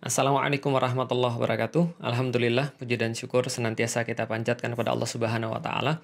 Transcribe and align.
Assalamualaikum 0.00 0.72
warahmatullahi 0.72 1.36
wabarakatuh. 1.36 2.00
Alhamdulillah, 2.00 2.72
puji 2.80 2.96
dan 2.96 3.12
syukur 3.12 3.44
senantiasa 3.52 4.08
kita 4.08 4.24
panjatkan 4.24 4.72
kepada 4.72 4.96
Allah 4.96 5.04
Subhanahu 5.04 5.52
wa 5.52 5.60
taala. 5.60 6.00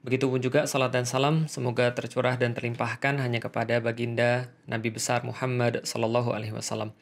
Begitupun 0.00 0.40
juga 0.40 0.64
salat 0.64 0.96
dan 0.96 1.04
salam 1.04 1.44
semoga 1.44 1.92
tercurah 1.92 2.40
dan 2.40 2.56
terlimpahkan 2.56 3.20
hanya 3.20 3.44
kepada 3.44 3.84
baginda 3.84 4.48
Nabi 4.64 4.96
besar 4.96 5.28
Muhammad 5.28 5.84
sallallahu 5.84 6.32
alaihi 6.32 6.56
wasallam. 6.56 6.96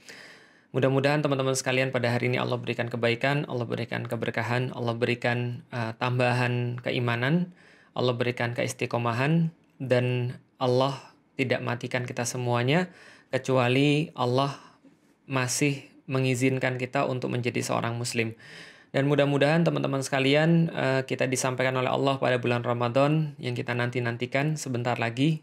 Mudah-mudahan 0.74 1.22
teman-teman 1.22 1.54
sekalian 1.54 1.94
pada 1.94 2.10
hari 2.10 2.26
ini 2.34 2.42
Allah 2.42 2.58
berikan 2.58 2.90
kebaikan, 2.90 3.46
Allah 3.46 3.62
berikan 3.62 4.02
keberkahan, 4.02 4.74
Allah 4.74 4.98
berikan 4.98 5.62
uh, 5.70 5.94
tambahan 6.02 6.82
keimanan, 6.82 7.54
Allah 7.94 8.18
berikan 8.18 8.50
keistiqomahan 8.50 9.54
dan 9.78 10.34
Allah 10.58 10.98
tidak 11.38 11.62
matikan 11.62 12.02
kita 12.02 12.26
semuanya 12.26 12.90
kecuali 13.30 14.10
Allah 14.18 14.58
masih 15.30 15.91
mengizinkan 16.06 16.78
kita 16.78 17.06
untuk 17.06 17.30
menjadi 17.30 17.62
seorang 17.62 17.94
muslim. 17.98 18.34
Dan 18.92 19.08
mudah-mudahan 19.08 19.64
teman-teman 19.64 20.04
sekalian 20.04 20.68
uh, 20.68 21.00
kita 21.08 21.24
disampaikan 21.24 21.72
oleh 21.80 21.88
Allah 21.88 22.20
pada 22.20 22.36
bulan 22.36 22.60
Ramadan 22.60 23.32
yang 23.40 23.56
kita 23.56 23.72
nanti-nantikan 23.72 24.60
sebentar 24.60 25.00
lagi. 25.00 25.40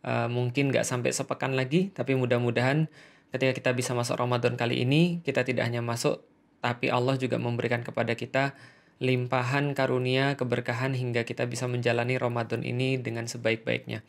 Uh, 0.00 0.28
mungkin 0.32 0.72
nggak 0.72 0.84
sampai 0.84 1.12
sepekan 1.12 1.56
lagi, 1.56 1.92
tapi 1.92 2.16
mudah-mudahan 2.16 2.88
ketika 3.32 3.52
kita 3.56 3.70
bisa 3.76 3.92
masuk 3.96 4.16
Ramadan 4.20 4.56
kali 4.56 4.84
ini, 4.84 5.20
kita 5.24 5.44
tidak 5.44 5.68
hanya 5.68 5.84
masuk, 5.84 6.24
tapi 6.60 6.92
Allah 6.92 7.16
juga 7.16 7.40
memberikan 7.40 7.80
kepada 7.80 8.16
kita 8.16 8.56
limpahan 9.00 9.72
karunia, 9.72 10.36
keberkahan 10.36 10.92
hingga 10.92 11.24
kita 11.24 11.48
bisa 11.48 11.64
menjalani 11.64 12.20
Ramadan 12.20 12.60
ini 12.64 13.00
dengan 13.00 13.24
sebaik-baiknya. 13.24 14.04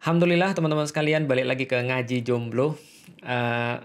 Alhamdulillah 0.00 0.54
teman-teman 0.54 0.86
sekalian 0.86 1.26
balik 1.26 1.46
lagi 1.50 1.66
ke 1.66 1.76
ngaji 1.76 2.22
jomblo. 2.22 2.78
Uh, 3.26 3.82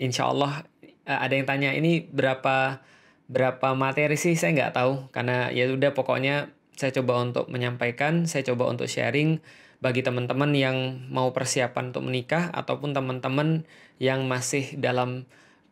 insya 0.00 0.32
Allah 0.32 0.64
uh, 1.06 1.18
ada 1.22 1.32
yang 1.38 1.46
tanya 1.46 1.70
ini 1.72 2.04
berapa 2.04 2.82
berapa 3.30 3.74
materi 3.78 4.18
sih? 4.18 4.34
Saya 4.34 4.52
nggak 4.54 4.74
tahu. 4.76 4.92
Karena 5.14 5.48
ya 5.54 5.70
udah 5.70 5.94
pokoknya 5.94 6.50
saya 6.76 6.92
coba 6.92 7.24
untuk 7.24 7.48
menyampaikan 7.48 8.28
saya 8.28 8.44
coba 8.52 8.68
untuk 8.68 8.86
sharing 8.86 9.40
bagi 9.80 10.04
teman-teman 10.04 10.52
yang 10.52 11.08
mau 11.08 11.32
persiapan 11.32 11.92
untuk 11.92 12.04
menikah 12.04 12.52
ataupun 12.52 12.92
teman-teman 12.92 13.64
yang 13.96 14.24
masih 14.28 14.76
dalam 14.76 15.24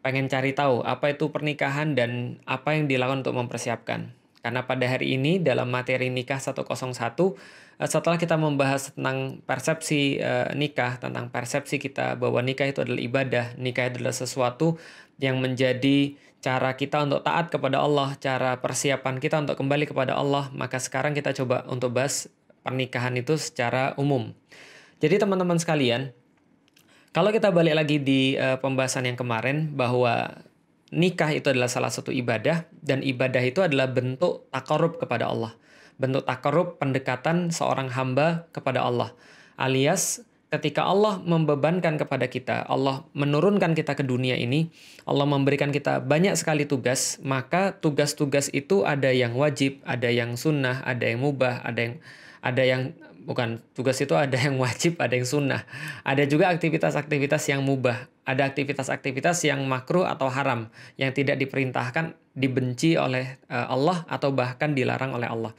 pengen 0.05 0.29
cari 0.29 0.53
tahu 0.53 0.85
apa 0.85 1.17
itu 1.17 1.33
pernikahan 1.33 1.97
dan 1.97 2.41
apa 2.45 2.77
yang 2.77 2.89
dilakukan 2.89 3.25
untuk 3.25 3.37
mempersiapkan. 3.37 4.13
Karena 4.45 4.69
pada 4.69 4.85
hari 4.85 5.17
ini 5.17 5.41
dalam 5.41 5.73
materi 5.73 6.13
nikah 6.13 6.37
101 6.37 6.69
eh, 6.69 7.89
setelah 7.89 8.21
kita 8.21 8.37
membahas 8.37 8.93
tentang 8.93 9.41
persepsi 9.49 10.21
uh, 10.21 10.53
nikah, 10.53 11.01
tentang 11.01 11.33
persepsi 11.33 11.81
kita 11.81 12.21
bahwa 12.21 12.45
nikah 12.45 12.69
itu 12.69 12.85
adalah 12.85 13.01
ibadah, 13.01 13.47
nikah 13.57 13.89
adalah 13.89 14.13
sesuatu 14.13 14.77
yang 15.19 15.39
menjadi 15.39 16.19
cara 16.45 16.77
kita 16.77 17.09
untuk 17.09 17.25
taat 17.25 17.49
kepada 17.49 17.81
Allah, 17.81 18.13
cara 18.21 18.61
persiapan 18.61 19.17
kita 19.17 19.41
untuk 19.41 19.57
kembali 19.57 19.89
kepada 19.89 20.13
Allah, 20.13 20.53
maka 20.53 20.77
sekarang 20.77 21.17
kita 21.17 21.33
coba 21.33 21.65
untuk 21.73 21.97
bahas 21.97 22.29
pernikahan 22.61 23.17
itu 23.17 23.41
secara 23.41 23.97
umum. 23.97 24.37
Jadi 25.01 25.21
teman-teman 25.21 25.57
sekalian, 25.57 26.13
kalau 27.15 27.33
kita 27.33 27.49
balik 27.49 27.79
lagi 27.79 27.97
di 28.03 28.37
uh, 28.37 28.61
pembahasan 28.61 29.09
yang 29.09 29.17
kemarin 29.17 29.73
bahwa 29.73 30.45
nikah 30.93 31.31
itu 31.33 31.49
adalah 31.49 31.71
salah 31.71 31.89
satu 31.89 32.13
ibadah 32.13 32.67
dan 32.83 33.01
ibadah 33.01 33.41
itu 33.41 33.65
adalah 33.65 33.89
bentuk 33.89 34.51
takarub 34.53 35.01
kepada 35.01 35.31
Allah. 35.31 35.57
Bentuk 35.97 36.27
takarub 36.27 36.77
pendekatan 36.77 37.55
seorang 37.55 37.89
hamba 37.95 38.51
kepada 38.51 38.83
Allah. 38.83 39.15
Alias 39.55 40.27
ketika 40.55 40.87
Allah 40.87 41.19
membebankan 41.19 41.99
kepada 41.99 42.31
kita, 42.31 42.63
Allah 42.71 43.03
menurunkan 43.19 43.75
kita 43.75 43.99
ke 43.99 44.07
dunia 44.07 44.39
ini, 44.39 44.71
Allah 45.03 45.27
memberikan 45.27 45.75
kita 45.75 45.99
banyak 45.99 46.39
sekali 46.39 46.63
tugas, 46.65 47.19
maka 47.27 47.75
tugas-tugas 47.75 48.55
itu 48.55 48.87
ada 48.87 49.11
yang 49.11 49.35
wajib, 49.35 49.83
ada 49.83 50.07
yang 50.07 50.39
sunnah, 50.39 50.87
ada 50.87 51.11
yang 51.11 51.19
mubah, 51.27 51.67
ada 51.67 51.81
yang 51.83 51.95
ada 52.45 52.63
yang 52.63 52.83
bukan 53.25 53.65
tugas 53.73 53.97
itu 53.99 54.13
ada 54.15 54.37
yang 54.37 54.61
wajib, 54.61 55.01
ada 55.01 55.17
yang 55.17 55.27
sunnah. 55.27 55.65
Ada 56.05 56.29
juga 56.29 56.53
aktivitas-aktivitas 56.53 57.43
yang 57.51 57.65
mubah, 57.65 58.07
ada 58.23 58.45
aktivitas-aktivitas 58.47 59.43
yang 59.49 59.65
makruh 59.65 60.05
atau 60.05 60.29
haram 60.29 60.69
yang 61.01 61.11
tidak 61.17 61.41
diperintahkan, 61.41 62.15
dibenci 62.37 62.95
oleh 63.01 63.41
eh, 63.49 63.67
Allah 63.67 64.05
atau 64.07 64.31
bahkan 64.31 64.77
dilarang 64.77 65.17
oleh 65.17 65.27
Allah. 65.27 65.53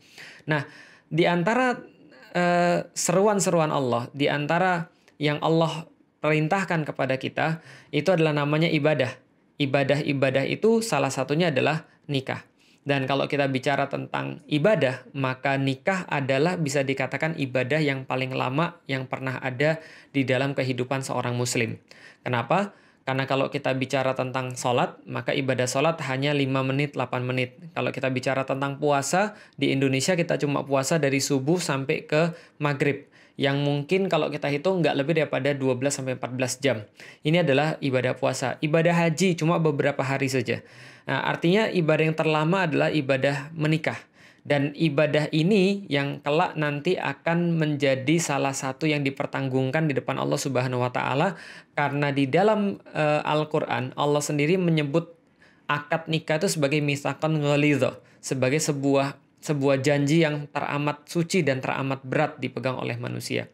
Nah, 0.46 0.62
di 1.10 1.26
antara 1.26 1.95
Eh, 2.36 2.84
seruan-seruan 2.92 3.72
Allah 3.72 4.12
di 4.12 4.28
antara 4.28 4.92
yang 5.16 5.40
Allah 5.40 5.88
perintahkan 6.20 6.84
kepada 6.84 7.16
kita 7.16 7.64
itu 7.96 8.12
adalah 8.12 8.36
namanya 8.36 8.68
ibadah. 8.68 9.08
Ibadah-ibadah 9.56 10.44
itu 10.44 10.84
salah 10.84 11.08
satunya 11.08 11.48
adalah 11.48 11.88
nikah. 12.12 12.44
Dan 12.84 13.08
kalau 13.08 13.32
kita 13.32 13.48
bicara 13.48 13.88
tentang 13.88 14.44
ibadah, 14.52 15.08
maka 15.16 15.56
nikah 15.56 16.04
adalah 16.12 16.60
bisa 16.60 16.84
dikatakan 16.84 17.40
ibadah 17.40 17.80
yang 17.80 18.04
paling 18.04 18.36
lama 18.36 18.84
yang 18.84 19.08
pernah 19.08 19.40
ada 19.40 19.80
di 20.12 20.28
dalam 20.28 20.52
kehidupan 20.52 21.08
seorang 21.08 21.40
muslim. 21.40 21.80
Kenapa? 22.20 22.76
Karena 23.06 23.30
kalau 23.30 23.54
kita 23.54 23.70
bicara 23.78 24.18
tentang 24.18 24.58
sholat, 24.58 24.98
maka 25.06 25.30
ibadah 25.30 25.70
sholat 25.70 26.02
hanya 26.10 26.34
5 26.34 26.66
menit, 26.66 26.98
8 26.98 27.22
menit. 27.22 27.54
Kalau 27.78 27.94
kita 27.94 28.10
bicara 28.10 28.50
tentang 28.50 28.82
puasa, 28.82 29.38
di 29.62 29.70
Indonesia 29.70 30.18
kita 30.18 30.42
cuma 30.42 30.66
puasa 30.66 30.98
dari 30.98 31.22
subuh 31.22 31.62
sampai 31.62 32.10
ke 32.10 32.34
maghrib. 32.58 33.06
Yang 33.38 33.58
mungkin 33.62 34.10
kalau 34.10 34.34
kita 34.34 34.50
hitung 34.50 34.82
nggak 34.82 34.98
lebih 34.98 35.22
daripada 35.22 35.54
12-14 35.54 36.66
jam. 36.66 36.82
Ini 37.22 37.46
adalah 37.46 37.78
ibadah 37.78 38.18
puasa. 38.18 38.58
Ibadah 38.66 38.98
haji 38.98 39.38
cuma 39.38 39.62
beberapa 39.62 40.02
hari 40.02 40.26
saja. 40.26 40.66
Nah, 41.06 41.30
artinya 41.30 41.70
ibadah 41.70 42.10
yang 42.10 42.18
terlama 42.18 42.66
adalah 42.66 42.90
ibadah 42.90 43.54
menikah. 43.54 44.02
Dan 44.46 44.78
ibadah 44.78 45.26
ini 45.34 45.90
yang 45.90 46.22
kelak 46.22 46.54
nanti 46.54 46.94
akan 47.02 47.58
menjadi 47.58 48.22
salah 48.22 48.54
satu 48.54 48.86
yang 48.86 49.02
dipertanggungkan 49.02 49.90
di 49.90 49.98
depan 49.98 50.22
Allah 50.22 50.38
Subhanahu 50.38 50.86
wa 50.86 50.94
taala 50.94 51.34
karena 51.74 52.14
di 52.14 52.30
dalam 52.30 52.78
uh, 52.94 53.26
Al-Qur'an 53.26 53.98
Allah 53.98 54.22
sendiri 54.22 54.62
menyebut 54.62 55.18
akad 55.66 56.06
nikah 56.06 56.38
itu 56.38 56.62
sebagai 56.62 56.78
misalkan 56.78 57.42
ghalidha, 57.42 57.98
sebagai 58.22 58.62
sebuah 58.62 59.18
sebuah 59.42 59.82
janji 59.82 60.22
yang 60.22 60.46
teramat 60.54 61.10
suci 61.10 61.42
dan 61.42 61.58
teramat 61.58 62.06
berat 62.06 62.38
dipegang 62.38 62.78
oleh 62.78 63.02
manusia. 63.02 63.50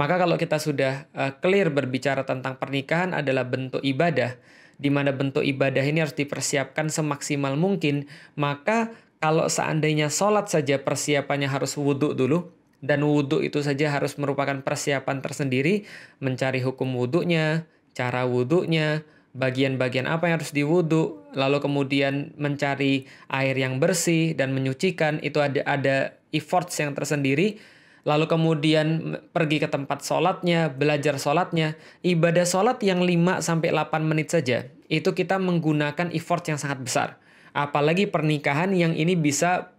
Maka 0.00 0.16
kalau 0.16 0.40
kita 0.40 0.56
sudah 0.56 1.12
uh, 1.12 1.36
clear 1.44 1.68
berbicara 1.68 2.24
tentang 2.24 2.56
pernikahan 2.56 3.12
adalah 3.12 3.44
bentuk 3.44 3.84
ibadah, 3.84 4.40
di 4.80 4.88
mana 4.88 5.12
bentuk 5.12 5.44
ibadah 5.44 5.84
ini 5.84 6.00
harus 6.00 6.16
dipersiapkan 6.16 6.88
semaksimal 6.88 7.52
mungkin, 7.60 8.08
maka 8.32 8.92
kalau 9.22 9.46
seandainya 9.46 10.10
sholat 10.10 10.50
saja 10.50 10.82
persiapannya 10.82 11.46
harus 11.46 11.78
wudhu 11.78 12.10
dulu, 12.10 12.50
dan 12.82 13.06
wudhu 13.06 13.38
itu 13.38 13.62
saja 13.62 13.94
harus 13.94 14.18
merupakan 14.18 14.58
persiapan 14.66 15.22
tersendiri, 15.22 15.86
mencari 16.18 16.58
hukum 16.58 16.98
wudhunya, 16.98 17.62
cara 17.94 18.26
wudhunya, 18.26 19.06
bagian-bagian 19.38 20.10
apa 20.10 20.26
yang 20.26 20.42
harus 20.42 20.50
diwudhu, 20.50 21.32
lalu 21.38 21.62
kemudian 21.62 22.34
mencari 22.34 23.06
air 23.30 23.54
yang 23.54 23.78
bersih 23.78 24.34
dan 24.34 24.50
menyucikan, 24.50 25.22
itu 25.22 25.38
ada 25.38 25.62
ada 25.70 26.18
efforts 26.34 26.82
yang 26.82 26.90
tersendiri, 26.90 27.62
lalu 28.02 28.26
kemudian 28.26 29.22
pergi 29.30 29.62
ke 29.62 29.70
tempat 29.70 30.02
sholatnya, 30.02 30.66
belajar 30.74 31.22
sholatnya, 31.22 31.78
ibadah 32.02 32.42
sholat 32.42 32.82
yang 32.82 33.06
5-8 33.06 34.02
menit 34.02 34.34
saja, 34.34 34.66
itu 34.90 35.14
kita 35.14 35.38
menggunakan 35.38 36.10
effort 36.10 36.42
yang 36.50 36.58
sangat 36.58 36.82
besar. 36.82 37.21
Apalagi 37.52 38.08
pernikahan 38.08 38.72
yang 38.72 38.96
ini 38.96 39.16
bisa 39.16 39.72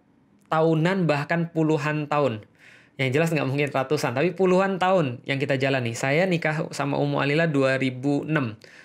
tahunan 0.50 1.10
bahkan 1.10 1.50
puluhan 1.50 2.06
tahun. 2.06 2.46
Yang 2.94 3.10
jelas 3.18 3.28
nggak 3.34 3.48
mungkin 3.50 3.68
ratusan, 3.74 4.14
tapi 4.14 4.38
puluhan 4.38 4.78
tahun 4.78 5.18
yang 5.26 5.42
kita 5.42 5.58
jalani. 5.58 5.98
Saya 5.98 6.30
nikah 6.30 6.70
sama 6.70 6.94
Ummu 6.94 7.18
Alila 7.18 7.50
2006. 7.50 8.30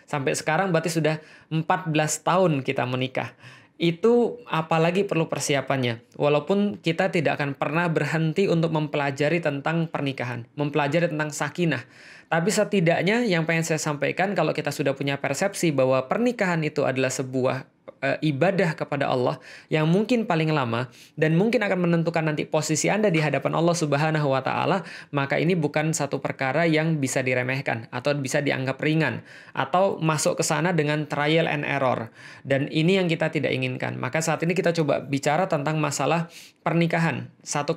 Sampai 0.09 0.33
sekarang 0.33 0.73
berarti 0.73 0.89
sudah 0.89 1.21
14 1.53 1.93
tahun 2.25 2.51
kita 2.65 2.89
menikah. 2.89 3.37
Itu 3.77 4.41
apalagi 4.49 5.05
perlu 5.05 5.29
persiapannya. 5.29 6.17
Walaupun 6.17 6.81
kita 6.81 7.13
tidak 7.13 7.37
akan 7.37 7.53
pernah 7.53 7.85
berhenti 7.85 8.49
untuk 8.49 8.73
mempelajari 8.73 9.45
tentang 9.45 9.85
pernikahan. 9.85 10.49
Mempelajari 10.57 11.13
tentang 11.13 11.29
sakinah. 11.29 11.85
Tapi 12.29 12.53
setidaknya 12.53 13.25
yang 13.25 13.49
pengen 13.49 13.65
saya 13.65 13.81
sampaikan 13.81 14.37
kalau 14.37 14.53
kita 14.53 14.69
sudah 14.69 14.93
punya 14.93 15.17
persepsi 15.17 15.73
bahwa 15.73 16.05
pernikahan 16.05 16.61
itu 16.61 16.85
adalah 16.85 17.09
sebuah 17.09 17.65
uh, 18.05 18.17
ibadah 18.21 18.77
kepada 18.77 19.09
Allah 19.09 19.41
yang 19.67 19.89
mungkin 19.89 20.29
paling 20.29 20.53
lama 20.53 20.93
dan 21.17 21.33
mungkin 21.33 21.65
akan 21.65 21.89
menentukan 21.89 22.29
nanti 22.29 22.45
posisi 22.45 22.85
Anda 22.85 23.09
di 23.09 23.17
hadapan 23.17 23.57
Allah 23.57 23.73
Subhanahu 23.73 24.29
wa 24.29 24.45
taala, 24.45 24.85
maka 25.09 25.41
ini 25.41 25.57
bukan 25.57 25.89
satu 25.89 26.21
perkara 26.21 26.69
yang 26.69 27.01
bisa 27.01 27.25
diremehkan 27.25 27.89
atau 27.89 28.13
bisa 28.13 28.45
dianggap 28.45 28.77
ringan 28.77 29.25
atau 29.57 29.97
masuk 29.97 30.39
ke 30.39 30.43
sana 30.45 30.69
dengan 30.69 31.09
trial 31.09 31.49
and 31.49 31.65
error. 31.65 32.13
Dan 32.45 32.69
ini 32.69 33.01
yang 33.01 33.09
kita 33.09 33.33
tidak 33.33 33.51
inginkan. 33.57 33.97
Maka 33.97 34.21
saat 34.23 34.45
ini 34.45 34.53
kita 34.53 34.69
coba 34.77 35.03
bicara 35.03 35.49
tentang 35.49 35.81
masalah 35.81 36.29
pernikahan 36.61 37.33
101 37.41 37.73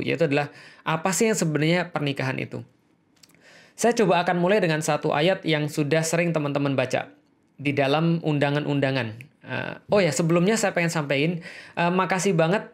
yaitu 0.00 0.24
adalah 0.26 0.48
apa 0.82 1.10
sih 1.12 1.30
yang 1.30 1.38
sebenarnya 1.38 1.92
pernikahan 1.92 2.40
itu? 2.40 2.64
Saya 3.74 3.96
coba 3.96 4.22
akan 4.22 4.38
mulai 4.38 4.60
dengan 4.60 4.84
satu 4.84 5.10
ayat 5.10 5.42
yang 5.48 5.66
sudah 5.66 6.04
sering 6.04 6.30
teman-teman 6.30 6.76
baca 6.76 7.10
di 7.56 7.72
dalam 7.72 8.20
undangan-undangan. 8.22 9.08
Uh, 9.42 9.74
oh 9.90 10.00
ya, 10.00 10.14
sebelumnya 10.14 10.54
saya 10.54 10.70
pengen 10.70 10.92
sampaikan, 10.92 11.42
uh, 11.74 11.90
makasih 11.90 12.36
banget 12.36 12.70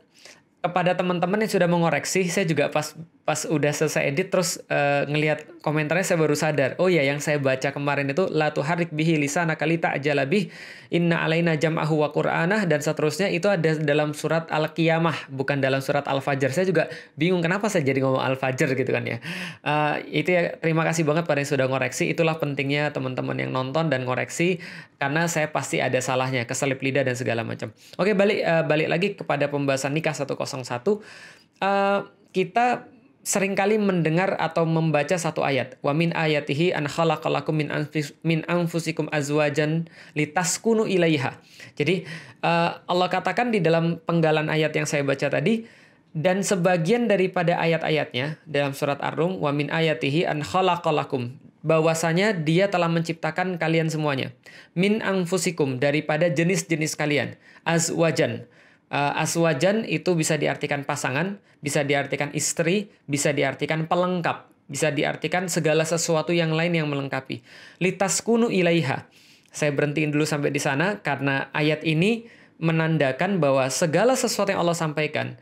kepada 0.61 0.99
teman-teman 0.99 1.45
yang 1.45 1.53
sudah 1.53 1.69
mengoreksi. 1.71 2.29
Saya 2.29 2.45
juga 2.45 2.69
pas 2.69 2.93
pas 3.29 3.45
udah 3.45 3.77
selesai 3.77 4.09
edit 4.09 4.33
terus 4.33 4.57
uh, 4.73 5.05
ngelihat 5.05 5.61
komentarnya 5.61 6.01
saya 6.01 6.17
baru 6.17 6.33
sadar 6.33 6.81
oh 6.81 6.89
ya 6.89 7.05
yang 7.05 7.21
saya 7.21 7.37
baca 7.37 7.77
kemarin 7.77 8.09
itu 8.09 8.25
la 8.33 8.57
tuharik 8.57 8.89
bihi 8.89 9.21
lisana 9.21 9.53
kalita 9.61 9.93
aja 9.93 10.17
lebih 10.17 10.49
inna 10.89 11.21
alaina 11.21 11.53
jam'ahu 11.61 12.01
wa 12.01 12.09
qur'anah 12.09 12.65
dan 12.65 12.81
seterusnya 12.81 13.29
itu 13.29 13.45
ada 13.53 13.77
dalam 13.85 14.17
surat 14.17 14.49
al-qiyamah 14.49 15.29
bukan 15.29 15.61
dalam 15.61 15.85
surat 15.85 16.09
al-fajr. 16.09 16.49
Saya 16.57 16.65
juga 16.65 16.89
bingung 17.21 17.45
kenapa 17.45 17.69
saya 17.69 17.85
jadi 17.85 18.01
ngomong 18.01 18.25
al-fajr 18.25 18.73
gitu 18.73 18.89
kan 18.89 19.05
ya? 19.05 19.21
Uh, 19.61 20.01
itu 20.09 20.33
ya 20.33 20.57
terima 20.57 20.89
kasih 20.89 21.05
banget 21.05 21.29
pada 21.29 21.45
yang 21.45 21.51
sudah 21.53 21.69
ngoreksi. 21.69 22.09
Itulah 22.09 22.41
pentingnya 22.41 22.89
teman-teman 22.97 23.37
yang 23.37 23.53
nonton 23.53 23.93
dan 23.93 24.09
ngoreksi 24.09 24.65
karena 24.97 25.29
saya 25.29 25.53
pasti 25.53 25.85
ada 25.85 26.01
salahnya 26.01 26.49
keselip 26.49 26.81
lidah 26.81 27.05
dan 27.05 27.13
segala 27.13 27.45
macam. 27.45 27.77
Oke 28.01 28.17
balik 28.17 28.41
uh, 28.41 28.65
balik 28.65 28.89
lagi 28.89 29.09
kepada 29.13 29.53
pembahasan 29.53 29.93
nikah 29.93 30.17
101 30.17 30.33
uh, 30.33 32.09
kita 32.33 32.89
sering 33.29 33.53
kali 33.53 33.77
mendengar 33.77 34.41
atau 34.41 34.65
membaca 34.65 35.13
satu 35.21 35.45
ayat. 35.45 35.77
Wa 35.85 35.93
min 35.93 36.17
ayatihi 36.17 36.73
an 36.73 36.89
khalaqalakum 36.89 37.61
min 37.61 37.69
anfus, 37.69 38.17
min 38.25 38.41
anfusikum 38.49 39.05
azwajan 39.13 39.85
litaskunu 40.17 40.89
ilaiha. 40.89 41.37
Jadi 41.77 42.09
uh, 42.41 42.81
Allah 42.89 43.09
katakan 43.13 43.53
di 43.53 43.61
dalam 43.61 44.01
penggalan 44.01 44.49
ayat 44.49 44.73
yang 44.73 44.89
saya 44.89 45.05
baca 45.05 45.29
tadi 45.29 45.69
dan 46.17 46.41
sebagian 46.41 47.05
daripada 47.05 47.61
ayat-ayatnya 47.61 48.41
dalam 48.49 48.73
surat 48.73 48.97
Ar-Rum 49.05 49.45
wa 49.45 49.53
min 49.53 49.69
ayatihi 49.69 50.25
an 50.25 50.41
khalaqalakum 50.41 51.37
bahwasanya 51.61 52.33
dia 52.33 52.73
telah 52.73 52.89
menciptakan 52.89 53.61
kalian 53.61 53.93
semuanya 53.93 54.33
min 54.73 55.05
anfusikum 55.05 55.77
daripada 55.77 56.33
jenis-jenis 56.33 56.97
kalian 56.97 57.37
azwajan 57.69 58.49
uh, 58.93 59.23
aswajan 59.23 59.85
itu 59.89 60.13
bisa 60.17 60.37
diartikan 60.37 60.85
pasangan, 60.85 61.41
bisa 61.61 61.85
diartikan 61.85 62.33
istri, 62.37 62.93
bisa 63.09 63.33
diartikan 63.33 63.89
pelengkap, 63.89 64.49
bisa 64.69 64.93
diartikan 64.93 65.49
segala 65.49 65.85
sesuatu 65.85 66.33
yang 66.33 66.53
lain 66.53 66.77
yang 66.77 66.89
melengkapi. 66.89 67.41
Litas 67.81 68.21
kunu 68.21 68.53
ilaiha. 68.53 69.09
Saya 69.49 69.73
berhentiin 69.73 70.13
dulu 70.13 70.29
sampai 70.29 70.53
di 70.53 70.61
sana 70.61 71.01
karena 71.01 71.49
ayat 71.57 71.81
ini 71.83 72.29
menandakan 72.61 73.41
bahwa 73.41 73.65
segala 73.73 74.13
sesuatu 74.13 74.53
yang 74.53 74.61
Allah 74.61 74.77
sampaikan 74.77 75.39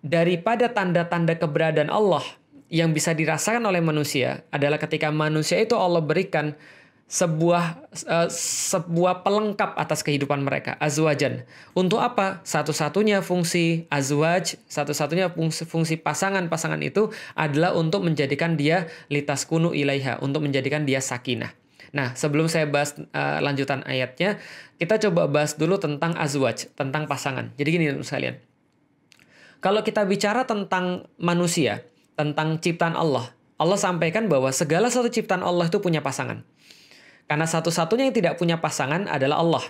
daripada 0.00 0.72
tanda-tanda 0.72 1.36
keberadaan 1.36 1.92
Allah 1.92 2.24
yang 2.70 2.94
bisa 2.94 3.12
dirasakan 3.12 3.66
oleh 3.66 3.82
manusia 3.82 4.46
adalah 4.54 4.78
ketika 4.78 5.10
manusia 5.10 5.58
itu 5.60 5.74
Allah 5.76 6.00
berikan 6.00 6.54
sebuah 7.10 7.90
uh, 8.06 8.30
sebuah 8.70 9.26
pelengkap 9.26 9.74
atas 9.74 10.06
kehidupan 10.06 10.46
mereka. 10.46 10.78
Azwajan. 10.78 11.42
Untuk 11.74 11.98
apa? 11.98 12.38
Satu-satunya 12.46 13.18
fungsi 13.18 13.90
azwaj 13.90 14.54
satu-satunya 14.70 15.34
fungsi, 15.34 15.66
fungsi 15.66 15.98
pasangan-pasangan 15.98 16.78
itu 16.86 17.10
adalah 17.34 17.74
untuk 17.74 18.06
menjadikan 18.06 18.54
dia 18.54 18.86
litas 19.10 19.42
kunu 19.42 19.74
ilaiha 19.74 20.22
untuk 20.22 20.46
menjadikan 20.46 20.86
dia 20.86 21.02
sakinah. 21.02 21.50
Nah 21.90 22.14
sebelum 22.14 22.46
saya 22.46 22.70
bahas 22.70 22.94
uh, 22.94 23.42
lanjutan 23.42 23.82
ayatnya 23.90 24.38
kita 24.78 25.02
coba 25.10 25.26
bahas 25.26 25.58
dulu 25.58 25.82
tentang 25.82 26.14
azwaj 26.14 26.70
tentang 26.78 27.10
pasangan. 27.10 27.50
Jadi 27.58 27.68
gini 27.74 27.86
sekalian. 28.06 28.38
Kalau 29.58 29.82
kita 29.82 30.06
bicara 30.06 30.46
tentang 30.46 31.10
manusia 31.18 31.82
tentang 32.14 32.62
ciptaan 32.62 32.94
Allah 32.94 33.34
Allah 33.58 33.76
sampaikan 33.76 34.30
bahwa 34.30 34.48
segala 34.54 34.88
satu 34.88 35.10
ciptaan 35.10 35.42
Allah 35.42 35.66
itu 35.68 35.82
punya 35.82 36.00
pasangan 36.00 36.46
karena 37.30 37.46
satu-satunya 37.46 38.10
yang 38.10 38.16
tidak 38.18 38.34
punya 38.42 38.58
pasangan 38.58 39.06
adalah 39.06 39.38
Allah. 39.38 39.62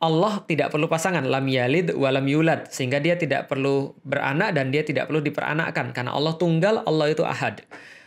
Allah 0.00 0.40
tidak 0.48 0.72
perlu 0.72 0.88
pasangan, 0.88 1.20
lam 1.20 1.44
yalid 1.44 1.92
wa 1.92 2.08
lam 2.08 2.24
yulad, 2.24 2.72
sehingga 2.72 2.96
dia 2.96 3.20
tidak 3.20 3.52
perlu 3.52 3.92
beranak 4.00 4.56
dan 4.56 4.72
dia 4.72 4.80
tidak 4.80 5.12
perlu 5.12 5.20
diperanakkan 5.20 5.92
karena 5.92 6.16
Allah 6.16 6.32
tunggal, 6.40 6.80
Allah 6.88 7.12
itu 7.12 7.28
ahad. 7.28 7.60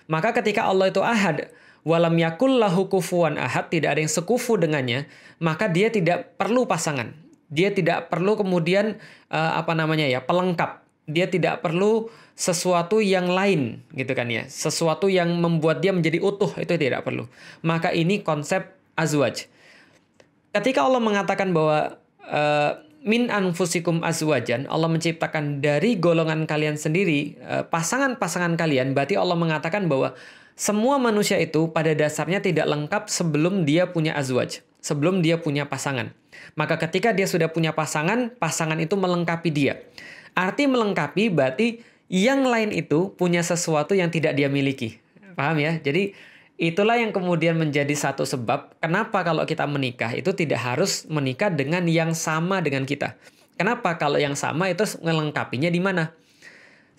Maka 0.09 0.33
ketika 0.41 0.65
Allah 0.65 0.89
itu 0.89 0.97
ahad, 1.05 1.53
walam 1.85 2.17
yakul 2.17 2.57
lahu 2.57 2.89
kufuwan 2.89 3.37
ahad, 3.37 3.69
tidak 3.69 3.93
ada 3.93 4.01
yang 4.01 4.09
sekufu 4.09 4.57
dengannya, 4.57 5.05
maka 5.37 5.69
dia 5.69 5.93
tidak 5.93 6.33
perlu 6.33 6.65
pasangan. 6.65 7.13
Dia 7.53 7.69
tidak 7.69 8.09
perlu 8.09 8.33
kemudian 8.33 8.97
uh, 9.29 9.61
apa 9.61 9.77
namanya 9.77 10.09
ya, 10.09 10.25
pelengkap. 10.25 10.81
Dia 11.05 11.29
tidak 11.29 11.61
perlu 11.61 12.09
sesuatu 12.39 13.03
yang 13.03 13.27
lain 13.27 13.83
gitu 13.91 14.15
kan 14.15 14.31
ya. 14.31 14.47
Sesuatu 14.47 15.11
yang 15.11 15.27
membuat 15.35 15.83
dia 15.83 15.91
menjadi 15.91 16.23
utuh 16.23 16.55
itu 16.55 16.79
tidak 16.79 17.03
perlu. 17.03 17.27
Maka 17.59 17.91
ini 17.91 18.23
konsep 18.23 18.79
azwaj. 18.95 19.51
Ketika 20.55 20.87
Allah 20.87 21.03
mengatakan 21.03 21.51
bahwa 21.51 21.99
uh, 22.23 22.79
min 23.03 23.27
anfusikum 23.31 24.03
azwajan 24.03 24.67
Allah 24.67 24.91
menciptakan 24.91 25.63
dari 25.63 25.95
golongan 25.95 26.43
kalian 26.43 26.75
sendiri 26.75 27.39
pasangan 27.39 28.19
pasangan-pasangan 28.19 28.59
kalian 28.59 28.91
berarti 28.91 29.15
Allah 29.15 29.39
mengatakan 29.39 29.87
bahwa 29.87 30.19
semua 30.59 30.99
manusia 30.99 31.39
itu 31.39 31.71
pada 31.71 31.95
dasarnya 31.95 32.43
tidak 32.43 32.67
lengkap 32.67 33.07
sebelum 33.07 33.63
dia 33.63 33.87
punya 33.87 34.19
azwaj 34.19 34.59
sebelum 34.83 35.23
dia 35.23 35.39
punya 35.39 35.67
pasangan. 35.67 36.11
Maka 36.55 36.79
ketika 36.79 37.15
dia 37.15 37.27
sudah 37.27 37.51
punya 37.51 37.71
pasangan 37.75 38.35
pasangan 38.35 38.79
itu 38.79 38.95
melengkapi 38.99 39.49
dia. 39.51 39.79
Arti 40.35 40.67
melengkapi 40.67 41.31
berarti 41.31 41.83
yang 42.09 42.41
lain 42.41 42.73
itu 42.73 43.13
punya 43.13 43.45
sesuatu 43.45 43.93
yang 43.93 44.09
tidak 44.09 44.33
dia 44.33 44.49
miliki. 44.49 44.97
Paham 45.37 45.61
ya? 45.61 45.77
Jadi 45.77 46.17
itulah 46.57 46.97
yang 46.97 47.13
kemudian 47.13 47.55
menjadi 47.55 47.93
satu 47.93 48.25
sebab 48.25 48.75
kenapa 48.81 49.21
kalau 49.21 49.45
kita 49.45 49.63
menikah 49.69 50.11
itu 50.17 50.33
tidak 50.33 50.59
harus 50.59 51.05
menikah 51.07 51.53
dengan 51.53 51.85
yang 51.85 52.17
sama 52.17 52.59
dengan 52.59 52.83
kita. 52.83 53.15
Kenapa 53.55 53.95
kalau 54.01 54.17
yang 54.17 54.33
sama 54.33 54.73
itu 54.73 54.83
melengkapinya 55.05 55.69
di 55.69 55.79
mana? 55.79 56.11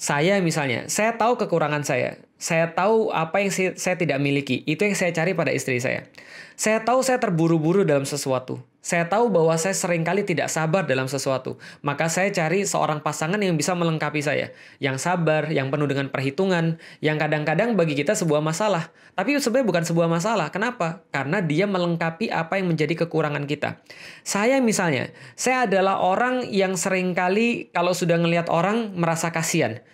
Saya 0.00 0.40
misalnya, 0.40 0.88
saya 0.88 1.18
tahu 1.18 1.36
kekurangan 1.36 1.84
saya. 1.84 2.16
Saya 2.40 2.72
tahu 2.72 3.12
apa 3.12 3.44
yang 3.44 3.52
saya 3.52 3.96
tidak 4.00 4.16
miliki. 4.16 4.64
Itu 4.64 4.88
yang 4.88 4.96
saya 4.96 5.12
cari 5.12 5.36
pada 5.36 5.52
istri 5.52 5.76
saya. 5.76 6.08
Saya 6.56 6.80
tahu 6.80 7.04
saya 7.04 7.20
terburu-buru 7.20 7.84
dalam 7.84 8.08
sesuatu. 8.08 8.64
Saya 8.80 9.04
tahu 9.12 9.28
bahwa 9.28 9.52
saya 9.60 9.76
sering 9.76 10.00
kali 10.00 10.24
tidak 10.24 10.48
sabar 10.48 10.88
dalam 10.88 11.04
sesuatu. 11.04 11.60
Maka 11.84 12.08
saya 12.08 12.32
cari 12.32 12.64
seorang 12.64 13.04
pasangan 13.04 13.36
yang 13.36 13.60
bisa 13.60 13.76
melengkapi 13.76 14.24
saya. 14.24 14.56
Yang 14.80 15.04
sabar, 15.04 15.52
yang 15.52 15.68
penuh 15.68 15.84
dengan 15.84 16.08
perhitungan, 16.08 16.80
yang 17.04 17.20
kadang-kadang 17.20 17.76
bagi 17.76 17.92
kita 17.92 18.16
sebuah 18.16 18.40
masalah. 18.40 18.88
Tapi 19.20 19.36
sebenarnya 19.36 19.68
bukan 19.68 19.84
sebuah 19.84 20.08
masalah. 20.08 20.48
Kenapa? 20.48 21.04
Karena 21.12 21.44
dia 21.44 21.68
melengkapi 21.68 22.32
apa 22.32 22.56
yang 22.56 22.72
menjadi 22.72 23.04
kekurangan 23.04 23.44
kita. 23.44 23.84
Saya 24.24 24.64
misalnya, 24.64 25.12
saya 25.36 25.68
adalah 25.68 26.00
orang 26.00 26.48
yang 26.48 26.72
sering 26.80 27.12
kali 27.12 27.68
kalau 27.76 27.92
sudah 27.92 28.16
ngelihat 28.16 28.48
orang 28.48 28.96
merasa 28.96 29.28
kasihan 29.28 29.84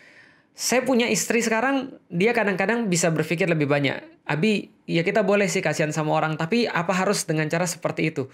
saya 0.56 0.80
punya 0.88 1.04
istri 1.12 1.44
sekarang, 1.44 2.00
dia 2.08 2.32
kadang-kadang 2.32 2.88
bisa 2.88 3.12
berpikir 3.12 3.44
lebih 3.44 3.68
banyak. 3.68 4.00
Abi, 4.24 4.72
ya 4.88 5.04
kita 5.04 5.20
boleh 5.20 5.52
sih 5.52 5.60
kasihan 5.60 5.92
sama 5.92 6.16
orang, 6.16 6.40
tapi 6.40 6.64
apa 6.64 6.96
harus 6.96 7.28
dengan 7.28 7.44
cara 7.52 7.68
seperti 7.68 8.08
itu? 8.08 8.32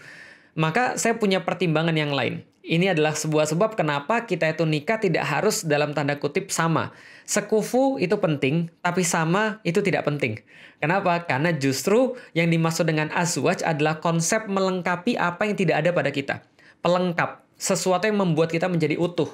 Maka 0.55 0.95
saya 1.03 1.19
punya 1.19 1.43
pertimbangan 1.43 1.99
yang 1.99 2.15
lain. 2.15 2.47
Ini 2.63 2.95
adalah 2.95 3.19
sebuah 3.19 3.51
sebab 3.51 3.75
kenapa 3.75 4.23
kita 4.23 4.55
itu 4.55 4.63
nikah 4.63 5.03
tidak 5.03 5.27
harus 5.27 5.67
dalam 5.67 5.99
tanda 5.99 6.15
kutip 6.23 6.55
sama. 6.55 6.95
Sekufu 7.27 7.99
itu 7.99 8.15
penting, 8.23 8.71
tapi 8.87 9.03
sama 9.03 9.59
itu 9.67 9.83
tidak 9.83 10.07
penting. 10.07 10.39
Kenapa? 10.79 11.27
Karena 11.27 11.51
justru 11.51 12.15
yang 12.39 12.47
dimaksud 12.55 12.87
dengan 12.87 13.11
azwaj 13.11 13.67
adalah 13.67 13.99
konsep 13.99 14.47
melengkapi 14.47 15.19
apa 15.19 15.43
yang 15.43 15.59
tidak 15.59 15.83
ada 15.83 15.91
pada 15.91 16.15
kita. 16.15 16.35
Pelengkap, 16.87 17.43
sesuatu 17.59 18.07
yang 18.07 18.23
membuat 18.23 18.55
kita 18.55 18.71
menjadi 18.71 18.95
utuh 18.95 19.27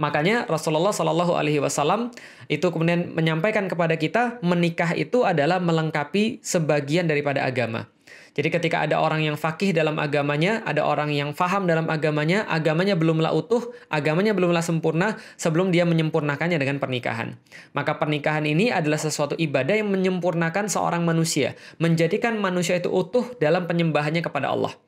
Makanya 0.00 0.48
Rasulullah 0.48 0.96
Shallallahu 0.96 1.36
Alaihi 1.36 1.60
Wasallam 1.60 2.08
itu 2.48 2.64
kemudian 2.72 3.12
menyampaikan 3.12 3.68
kepada 3.68 4.00
kita 4.00 4.40
menikah 4.40 4.96
itu 4.96 5.28
adalah 5.28 5.60
melengkapi 5.60 6.40
sebagian 6.40 7.04
daripada 7.04 7.44
agama. 7.44 7.92
Jadi 8.30 8.48
ketika 8.48 8.86
ada 8.86 9.02
orang 9.02 9.26
yang 9.26 9.34
fakih 9.34 9.74
dalam 9.74 9.98
agamanya, 9.98 10.62
ada 10.62 10.86
orang 10.86 11.10
yang 11.10 11.34
faham 11.34 11.66
dalam 11.66 11.90
agamanya, 11.90 12.46
agamanya 12.46 12.94
belumlah 12.94 13.34
utuh, 13.34 13.74
agamanya 13.90 14.30
belumlah 14.32 14.62
sempurna 14.62 15.18
sebelum 15.34 15.74
dia 15.74 15.82
menyempurnakannya 15.82 16.56
dengan 16.56 16.78
pernikahan. 16.78 17.34
Maka 17.74 17.98
pernikahan 17.98 18.46
ini 18.46 18.70
adalah 18.70 19.02
sesuatu 19.02 19.34
ibadah 19.34 19.82
yang 19.82 19.90
menyempurnakan 19.90 20.70
seorang 20.70 21.02
manusia, 21.02 21.58
menjadikan 21.82 22.38
manusia 22.38 22.78
itu 22.78 22.88
utuh 22.88 23.34
dalam 23.42 23.66
penyembahannya 23.66 24.22
kepada 24.22 24.54
Allah. 24.54 24.78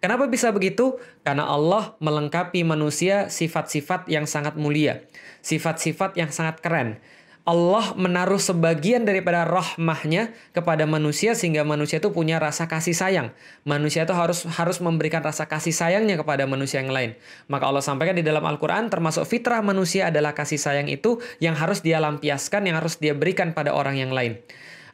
Kenapa 0.00 0.24
bisa 0.32 0.48
begitu? 0.48 0.96
Karena 1.20 1.44
Allah 1.44 1.92
melengkapi 2.00 2.64
manusia 2.64 3.28
sifat-sifat 3.28 4.08
yang 4.08 4.24
sangat 4.24 4.56
mulia, 4.56 5.04
sifat-sifat 5.44 6.16
yang 6.16 6.32
sangat 6.32 6.64
keren. 6.64 6.96
Allah 7.44 7.96
menaruh 7.96 8.40
sebagian 8.40 9.08
daripada 9.08 9.48
rahmahnya 9.48 10.32
kepada 10.52 10.84
manusia 10.84 11.32
sehingga 11.32 11.64
manusia 11.64 12.00
itu 12.00 12.12
punya 12.12 12.36
rasa 12.40 12.68
kasih 12.68 12.92
sayang. 12.92 13.28
Manusia 13.64 14.04
itu 14.04 14.12
harus 14.12 14.44
harus 14.44 14.80
memberikan 14.80 15.24
rasa 15.24 15.48
kasih 15.48 15.72
sayangnya 15.72 16.20
kepada 16.20 16.44
manusia 16.44 16.84
yang 16.84 16.92
lain. 16.92 17.16
Maka 17.48 17.68
Allah 17.68 17.84
sampaikan 17.84 18.16
di 18.16 18.24
dalam 18.24 18.44
Al-Qur'an 18.44 18.92
termasuk 18.92 19.24
fitrah 19.24 19.64
manusia 19.64 20.12
adalah 20.12 20.36
kasih 20.36 20.60
sayang 20.60 20.88
itu 20.92 21.20
yang 21.44 21.56
harus 21.56 21.80
dia 21.80 22.00
lampiaskan, 22.00 22.68
yang 22.68 22.76
harus 22.76 23.00
dia 23.00 23.16
berikan 23.16 23.56
pada 23.56 23.72
orang 23.72 23.96
yang 23.96 24.12
lain. 24.12 24.40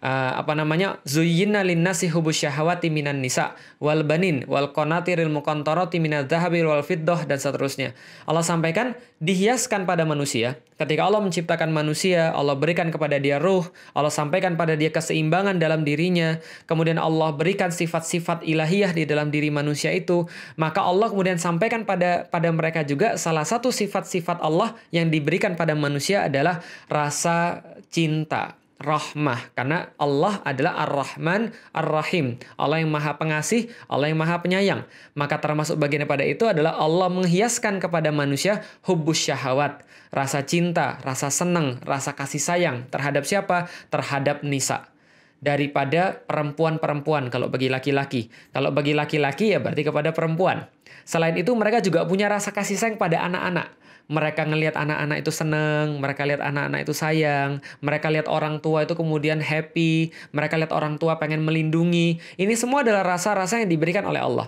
Uh, 0.03 0.41
apa 0.41 0.53
namanya 0.53 1.01
zuyyina 1.09 1.63
linnasi 1.65 2.11
hubus 2.13 2.45
syahawati 2.45 2.93
minan 2.93 3.21
nisa 3.23 3.57
wal 3.81 4.03
banin 4.05 4.45
wal 4.49 4.73
qanatiril 4.73 5.31
muqantarati 5.33 6.01
minadz 6.03 6.29
dzahabi 6.29 6.65
wal 6.65 6.83
fiddah 6.83 7.25
dan 7.25 7.39
seterusnya. 7.41 7.93
Allah 8.29 8.45
sampaikan 8.45 8.97
dihiaskan 9.23 9.89
pada 9.89 10.05
manusia. 10.05 10.61
Ketika 10.77 11.09
Allah 11.09 11.25
menciptakan 11.25 11.73
manusia, 11.73 12.37
Allah 12.37 12.53
berikan 12.53 12.93
kepada 12.93 13.17
dia 13.17 13.41
ruh, 13.41 13.65
Allah 13.97 14.13
sampaikan 14.13 14.61
pada 14.61 14.77
dia 14.77 14.93
keseimbangan 14.93 15.57
dalam 15.57 15.89
dirinya, 15.89 16.37
kemudian 16.69 17.01
Allah 17.01 17.33
berikan 17.33 17.73
sifat-sifat 17.73 18.45
ilahiyah 18.45 18.93
di 18.93 19.09
dalam 19.09 19.33
diri 19.33 19.49
manusia 19.49 19.89
itu, 19.97 20.29
maka 20.61 20.85
Allah 20.85 21.09
kemudian 21.09 21.41
sampaikan 21.41 21.89
pada 21.89 22.29
pada 22.29 22.53
mereka 22.53 22.85
juga 22.85 23.17
salah 23.17 23.49
satu 23.49 23.73
sifat-sifat 23.73 24.45
Allah 24.45 24.77
yang 24.93 25.09
diberikan 25.09 25.57
pada 25.57 25.73
manusia 25.73 26.29
adalah 26.29 26.61
rasa 26.93 27.65
cinta 27.89 28.66
rahmah 28.77 29.57
karena 29.57 29.89
Allah 29.97 30.45
adalah 30.45 30.85
Ar-Rahman 30.85 31.53
Ar-Rahim. 31.73 32.37
Allah 32.61 32.85
yang 32.85 32.93
Maha 32.93 33.17
Pengasih, 33.17 33.73
Allah 33.89 34.13
yang 34.13 34.21
Maha 34.21 34.45
Penyayang. 34.45 34.85
Maka 35.17 35.41
termasuk 35.41 35.81
bagian 35.81 36.05
pada 36.05 36.25
itu 36.25 36.45
adalah 36.45 36.77
Allah 36.77 37.09
menghiaskan 37.09 37.81
kepada 37.81 38.13
manusia 38.13 38.61
hubbus 38.85 39.17
syahwat, 39.17 39.85
rasa 40.13 40.45
cinta, 40.45 41.01
rasa 41.01 41.33
senang, 41.33 41.81
rasa 41.83 42.13
kasih 42.13 42.41
sayang 42.41 42.77
terhadap 42.93 43.25
siapa? 43.25 43.73
Terhadap 43.89 44.45
nisa. 44.45 44.93
Daripada 45.37 46.17
perempuan-perempuan 46.25 47.29
kalau 47.29 47.49
bagi 47.53 47.69
laki-laki. 47.69 48.29
Kalau 48.53 48.73
bagi 48.73 48.97
laki-laki 48.97 49.57
ya 49.57 49.59
berarti 49.61 49.85
kepada 49.85 50.13
perempuan. 50.13 50.69
Selain 51.07 51.37
itu 51.37 51.53
mereka 51.55 51.79
juga 51.81 52.05
punya 52.05 52.27
rasa 52.27 52.51
kasih 52.51 52.77
sayang 52.77 52.99
pada 52.99 53.23
anak-anak 53.25 53.86
mereka 54.07 54.47
ngelihat 54.47 54.79
anak-anak 54.79 55.27
itu 55.27 55.33
seneng, 55.35 55.99
mereka 55.99 56.23
lihat 56.23 56.39
anak-anak 56.39 56.87
itu 56.87 56.95
sayang, 56.95 57.59
mereka 57.83 58.07
lihat 58.11 58.31
orang 58.31 58.63
tua 58.63 58.87
itu 58.87 58.95
kemudian 58.95 59.43
happy, 59.43 60.15
mereka 60.31 60.55
lihat 60.55 60.71
orang 60.71 60.99
tua 60.99 61.19
pengen 61.19 61.43
melindungi. 61.43 62.23
Ini 62.39 62.55
semua 62.55 62.87
adalah 62.87 63.03
rasa-rasa 63.03 63.59
yang 63.59 63.71
diberikan 63.71 64.07
oleh 64.07 64.23
Allah. 64.23 64.47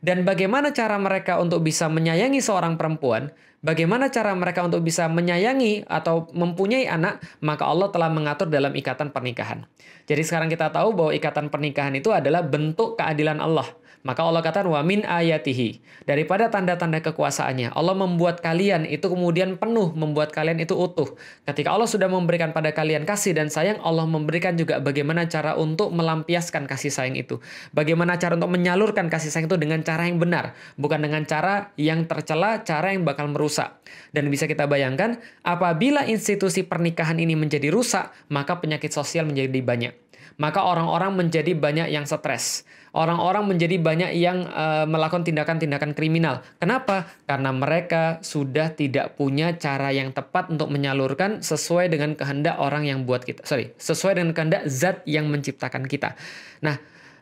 Dan 0.00 0.24
bagaimana 0.24 0.72
cara 0.72 0.96
mereka 0.96 1.36
untuk 1.36 1.60
bisa 1.60 1.90
menyayangi 1.90 2.40
seorang 2.40 2.80
perempuan? 2.80 3.28
Bagaimana 3.60 4.08
cara 4.08 4.32
mereka 4.32 4.64
untuk 4.64 4.80
bisa 4.80 5.04
menyayangi 5.04 5.84
atau 5.84 6.24
mempunyai 6.32 6.88
anak? 6.88 7.20
Maka 7.44 7.68
Allah 7.68 7.92
telah 7.92 8.08
mengatur 8.08 8.48
dalam 8.48 8.72
ikatan 8.72 9.12
pernikahan. 9.12 9.68
Jadi 10.08 10.24
sekarang 10.24 10.48
kita 10.48 10.72
tahu 10.72 10.96
bahwa 10.96 11.12
ikatan 11.12 11.52
pernikahan 11.52 11.92
itu 11.92 12.08
adalah 12.08 12.40
bentuk 12.40 12.96
keadilan 12.96 13.36
Allah. 13.36 13.68
Maka 14.00 14.24
Allah 14.24 14.40
katakan 14.40 14.72
wa 14.72 14.80
min 14.80 15.04
ayatihi. 15.04 15.84
Daripada 16.08 16.48
tanda-tanda 16.48 17.04
kekuasaannya, 17.04 17.76
Allah 17.76 17.92
membuat 17.92 18.40
kalian 18.40 18.88
itu 18.88 19.12
kemudian 19.12 19.60
penuh, 19.60 19.92
membuat 19.92 20.32
kalian 20.32 20.56
itu 20.56 20.72
utuh. 20.72 21.12
Ketika 21.44 21.76
Allah 21.76 21.84
sudah 21.84 22.08
memberikan 22.08 22.56
pada 22.56 22.72
kalian 22.72 23.04
kasih 23.04 23.36
dan 23.36 23.52
sayang, 23.52 23.76
Allah 23.84 24.08
memberikan 24.08 24.56
juga 24.56 24.80
bagaimana 24.80 25.28
cara 25.28 25.52
untuk 25.60 25.92
melampiaskan 25.92 26.64
kasih 26.64 26.88
sayang 26.88 27.20
itu. 27.20 27.44
Bagaimana 27.76 28.16
cara 28.16 28.40
untuk 28.40 28.56
menyalurkan 28.56 29.12
kasih 29.12 29.28
sayang 29.28 29.52
itu 29.52 29.60
dengan 29.60 29.84
cara 29.84 30.08
yang 30.08 30.16
benar, 30.16 30.56
bukan 30.80 31.04
dengan 31.04 31.28
cara 31.28 31.68
yang 31.76 32.08
tercela, 32.08 32.64
cara 32.64 32.96
yang 32.96 33.04
bakal 33.04 33.28
merusak. 33.28 33.84
Dan 34.16 34.32
bisa 34.32 34.48
kita 34.48 34.64
bayangkan, 34.64 35.20
apabila 35.44 36.08
institusi 36.08 36.64
pernikahan 36.64 37.20
ini 37.20 37.36
menjadi 37.36 37.68
rusak, 37.68 38.08
maka 38.32 38.56
penyakit 38.64 38.96
sosial 38.96 39.28
menjadi 39.28 39.60
banyak 39.60 39.94
maka 40.40 40.64
orang-orang 40.64 41.12
menjadi 41.20 41.52
banyak 41.52 41.92
yang 41.92 42.08
stres. 42.08 42.64
Orang-orang 42.90 43.46
menjadi 43.46 43.78
banyak 43.78 44.10
yang 44.18 44.50
uh, 44.50 44.82
melakukan 44.86 45.22
tindakan-tindakan 45.22 45.94
kriminal. 45.94 46.42
Kenapa? 46.58 47.06
Karena 47.22 47.54
mereka 47.54 48.18
sudah 48.20 48.74
tidak 48.74 49.14
punya 49.14 49.54
cara 49.54 49.94
yang 49.94 50.10
tepat 50.10 50.50
untuk 50.50 50.74
menyalurkan 50.74 51.38
sesuai 51.38 51.86
dengan 51.86 52.18
kehendak 52.18 52.58
orang 52.58 52.86
yang 52.86 53.06
buat 53.06 53.22
kita. 53.22 53.46
Sorry, 53.46 53.70
sesuai 53.78 54.18
dengan 54.18 54.32
kehendak 54.34 54.66
zat 54.66 55.06
yang 55.06 55.30
menciptakan 55.30 55.86
kita. 55.86 56.18
Nah, 56.66 56.78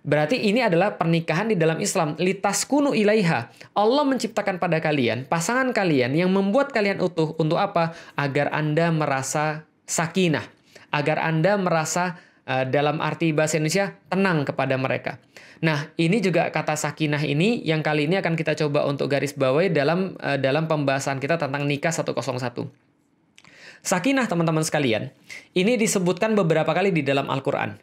Berarti 0.09 0.41
ini 0.41 0.63
adalah 0.65 0.95
pernikahan 0.97 1.53
di 1.53 1.57
dalam 1.59 1.77
Islam. 1.83 2.15
Litas 2.17 2.65
kunu 2.65 2.95
ilaiha. 2.97 3.51
Allah 3.77 4.05
menciptakan 4.07 4.57
pada 4.57 4.81
kalian, 4.81 5.29
pasangan 5.29 5.75
kalian 5.75 6.15
yang 6.17 6.31
membuat 6.33 6.71
kalian 6.73 7.03
utuh. 7.03 7.35
Untuk 7.37 7.59
apa? 7.61 7.93
Agar 8.17 8.49
Anda 8.55 8.89
merasa 8.89 9.69
sakinah. 9.85 10.49
Agar 10.89 11.21
Anda 11.21 11.61
merasa 11.61 12.17
dalam 12.49 13.05
arti 13.05 13.37
bahasa 13.37 13.61
Indonesia 13.61 13.93
tenang 14.09 14.49
kepada 14.49 14.81
mereka. 14.81 15.21
Nah, 15.61 15.91
ini 16.01 16.23
juga 16.23 16.49
kata 16.49 16.79
sakinah 16.79 17.21
ini 17.27 17.61
yang 17.67 17.85
kali 17.85 18.07
ini 18.07 18.17
akan 18.17 18.39
kita 18.39 18.57
coba 18.57 18.87
untuk 18.87 19.11
garis 19.11 19.35
bawahi 19.35 19.69
dalam 19.69 20.15
uh, 20.23 20.39
dalam 20.41 20.71
pembahasan 20.71 21.21
kita 21.21 21.37
tentang 21.37 21.69
nikah 21.69 21.91
101. 21.91 22.17
Sakinah 23.79 24.27
teman-teman 24.27 24.63
sekalian, 24.67 25.11
ini 25.55 25.79
disebutkan 25.79 26.35
beberapa 26.35 26.71
kali 26.75 26.91
di 26.91 27.03
dalam 27.03 27.31
Al-Qur'an. 27.31 27.79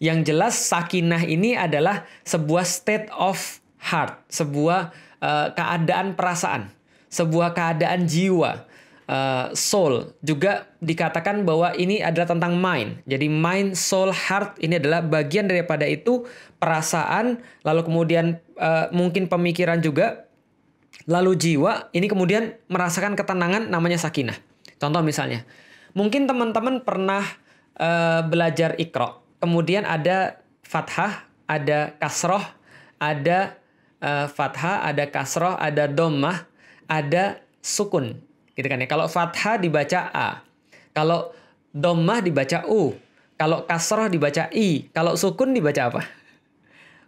Yang 0.00 0.32
jelas 0.32 0.54
sakinah 0.56 1.22
ini 1.24 1.54
adalah 1.54 2.04
sebuah 2.24 2.64
state 2.64 3.08
of 3.14 3.60
heart, 3.78 4.20
sebuah 4.28 4.92
uh, 5.20 5.48
keadaan 5.52 6.16
perasaan, 6.16 6.72
sebuah 7.08 7.52
keadaan 7.56 8.04
jiwa 8.04 8.73
uh, 9.08 9.52
soul 9.52 10.12
juga 10.24 10.68
dikatakan 10.80 11.44
bahwa 11.44 11.72
ini 11.76 12.00
adalah 12.00 12.28
tentang 12.30 12.56
mind. 12.56 13.04
Jadi 13.04 13.26
mind, 13.28 13.76
soul, 13.76 14.12
heart 14.12 14.60
ini 14.60 14.80
adalah 14.80 15.04
bagian 15.04 15.48
daripada 15.48 15.84
itu 15.88 16.24
perasaan, 16.60 17.40
lalu 17.64 17.80
kemudian 17.84 18.40
uh, 18.56 18.88
mungkin 18.92 19.28
pemikiran 19.28 19.80
juga, 19.84 20.28
lalu 21.04 21.36
jiwa 21.36 21.92
ini 21.92 22.08
kemudian 22.08 22.56
merasakan 22.68 23.16
ketenangan 23.18 23.68
namanya 23.68 24.00
sakinah. 24.00 24.36
Contoh 24.80 25.00
misalnya, 25.04 25.44
mungkin 25.92 26.24
teman-teman 26.28 26.84
pernah 26.84 27.24
uh, 27.78 28.20
belajar 28.24 28.76
ikro, 28.80 29.22
kemudian 29.40 29.84
ada 29.84 30.40
fathah, 30.64 31.28
ada 31.44 31.92
kasroh, 32.00 32.42
ada 32.96 33.56
uh, 34.00 34.26
fathah, 34.28 34.84
ada 34.84 35.04
kasroh, 35.08 35.56
ada 35.60 35.84
domah, 35.88 36.48
ada 36.88 37.40
sukun. 37.60 38.20
Gitu 38.54 38.66
kan 38.70 38.78
ya. 38.78 38.86
Kalau 38.86 39.06
fathah 39.10 39.58
dibaca 39.58 40.00
A. 40.14 40.28
Kalau 40.94 41.34
domah 41.74 42.22
dibaca 42.22 42.66
U. 42.70 42.94
Kalau 43.34 43.66
kasroh 43.66 44.06
dibaca 44.06 44.46
I. 44.54 44.88
Kalau 44.94 45.18
sukun 45.18 45.50
dibaca 45.50 45.90
apa? 45.90 46.02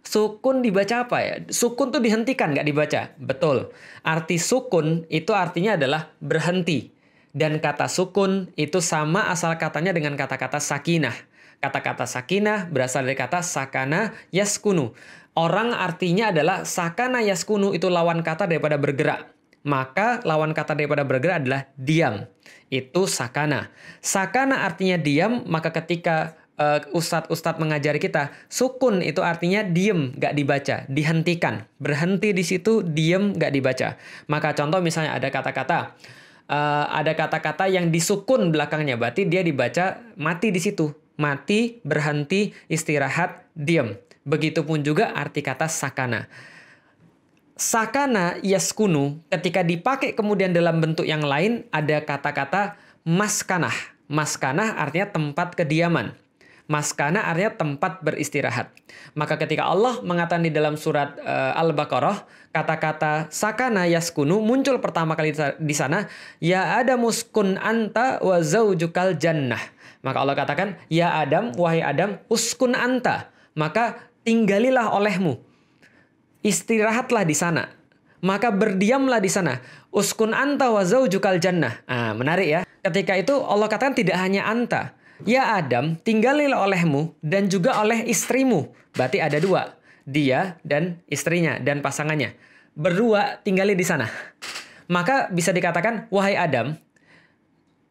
Sukun 0.03 0.59
dibaca 0.59 1.07
apa 1.07 1.17
ya? 1.23 1.35
Sukun 1.47 1.91
tuh 1.91 2.03
dihentikan, 2.03 2.51
nggak 2.51 2.67
dibaca. 2.67 3.01
Betul. 3.15 3.71
Arti 4.03 4.39
sukun 4.39 5.07
itu 5.07 5.31
artinya 5.31 5.79
adalah 5.79 6.11
berhenti. 6.19 6.91
Dan 7.31 7.63
kata 7.63 7.87
sukun 7.87 8.51
itu 8.59 8.83
sama 8.83 9.31
asal 9.31 9.55
katanya 9.55 9.95
dengan 9.95 10.19
kata-kata 10.19 10.59
sakinah. 10.59 11.15
Kata-kata 11.63 12.03
sakinah 12.03 12.67
berasal 12.71 13.07
dari 13.07 13.15
kata 13.15 13.39
sakana 13.39 14.15
yaskunu. 14.35 14.91
Orang 15.37 15.69
artinya 15.71 16.33
adalah 16.33 16.65
sakana 16.65 17.23
yaskunu 17.23 17.71
itu 17.71 17.87
lawan 17.87 18.25
kata 18.25 18.49
daripada 18.49 18.75
bergerak 18.81 19.36
maka 19.67 20.23
lawan 20.23 20.55
kata 20.55 20.79
daripada 20.79 21.03
bergerak 21.03 21.43
adalah 21.43 21.67
diam. 21.75 22.23
Itu 22.71 23.03
sakana. 23.03 23.67
Sakana 23.99 24.63
artinya 24.63 24.95
diam, 24.95 25.43
maka 25.43 25.75
ketika 25.75 26.39
uh, 26.55 26.79
ustadz-ustadz 26.95 27.59
mengajari 27.59 27.99
kita, 27.99 28.31
sukun 28.47 29.03
itu 29.03 29.19
artinya 29.19 29.67
diem, 29.67 30.15
gak 30.15 30.39
dibaca, 30.39 30.87
dihentikan. 30.87 31.67
Berhenti 31.83 32.31
di 32.31 32.47
situ, 32.47 32.79
diem, 32.79 33.35
gak 33.35 33.51
dibaca. 33.51 33.99
Maka 34.31 34.55
contoh 34.55 34.79
misalnya 34.79 35.19
ada 35.19 35.27
kata-kata, 35.27 35.99
uh, 36.47 36.87
ada 36.87 37.11
kata-kata 37.11 37.67
yang 37.67 37.91
disukun 37.91 38.55
belakangnya, 38.55 38.95
berarti 38.95 39.27
dia 39.27 39.43
dibaca 39.43 39.99
mati 40.15 40.55
di 40.55 40.63
situ. 40.63 40.95
Mati, 41.19 41.83
berhenti, 41.83 42.55
istirahat, 42.71 43.51
diem. 43.51 43.99
Begitupun 44.23 44.83
juga 44.83 45.11
arti 45.15 45.43
kata 45.43 45.67
sakana 45.67 46.27
sakana 47.57 48.37
yaskunu 48.45 49.19
ketika 49.33 49.65
dipakai 49.65 50.13
kemudian 50.13 50.53
dalam 50.53 50.79
bentuk 50.79 51.03
yang 51.03 51.25
lain 51.25 51.65
ada 51.73 51.99
kata-kata 52.05 52.77
maskanah. 53.03 53.73
Maskanah 54.07 54.79
artinya 54.79 55.11
tempat 55.11 55.57
kediaman. 55.57 56.15
Maskana 56.67 57.23
artinya 57.23 57.55
tempat 57.55 58.03
beristirahat. 58.03 58.71
Maka 59.15 59.39
ketika 59.39 59.67
Allah 59.67 60.03
mengatakan 60.03 60.43
di 60.43 60.51
dalam 60.51 60.75
surat 60.75 61.15
uh, 61.23 61.55
Al-Baqarah, 61.55 62.27
kata-kata 62.51 63.31
sakana 63.31 63.87
yaskunu 63.87 64.43
muncul 64.43 64.75
pertama 64.83 65.15
kali 65.15 65.31
di 65.63 65.75
sana, 65.75 66.11
ya 66.43 66.75
ada 66.75 66.99
muskun 66.99 67.55
anta 67.55 68.19
wa 68.19 68.43
zaujukal 68.43 69.15
jannah. 69.15 69.59
Maka 70.03 70.17
Allah 70.19 70.35
katakan, 70.35 70.69
ya 70.91 71.15
Adam, 71.23 71.55
wahai 71.55 71.79
Adam, 71.79 72.19
uskun 72.27 72.75
anta. 72.75 73.31
Maka 73.55 74.11
tinggalilah 74.27 74.91
olehmu 74.91 75.39
istirahatlah 76.47 77.27
di 77.27 77.35
sana. 77.35 77.67
Maka 78.23 78.49
berdiamlah 78.49 79.19
di 79.19 79.27
sana. 79.27 79.59
Uskun 79.91 80.31
anta 80.31 80.71
wa 80.71 80.81
zaujukal 80.81 81.37
jannah. 81.37 81.83
Ah, 81.85 82.15
menarik 82.15 82.47
ya. 82.47 82.61
Ketika 82.81 83.13
itu 83.19 83.35
Allah 83.43 83.67
katakan 83.67 83.93
tidak 83.93 84.17
hanya 84.17 84.47
anta. 84.47 84.95
Ya 85.25 85.57
Adam, 85.57 85.97
tinggalilah 85.99 86.61
olehmu 86.63 87.17
dan 87.25 87.49
juga 87.51 87.77
oleh 87.81 88.05
istrimu. 88.07 88.73
Berarti 88.95 89.17
ada 89.21 89.37
dua. 89.37 89.75
Dia 90.07 90.55
dan 90.63 91.03
istrinya 91.09 91.59
dan 91.59 91.83
pasangannya. 91.83 92.33
Berdua 92.77 93.41
tinggali 93.41 93.73
di 93.73 93.83
sana. 93.85 94.07
Maka 94.87 95.27
bisa 95.33 95.51
dikatakan, 95.51 96.07
wahai 96.13 96.37
Adam, 96.37 96.77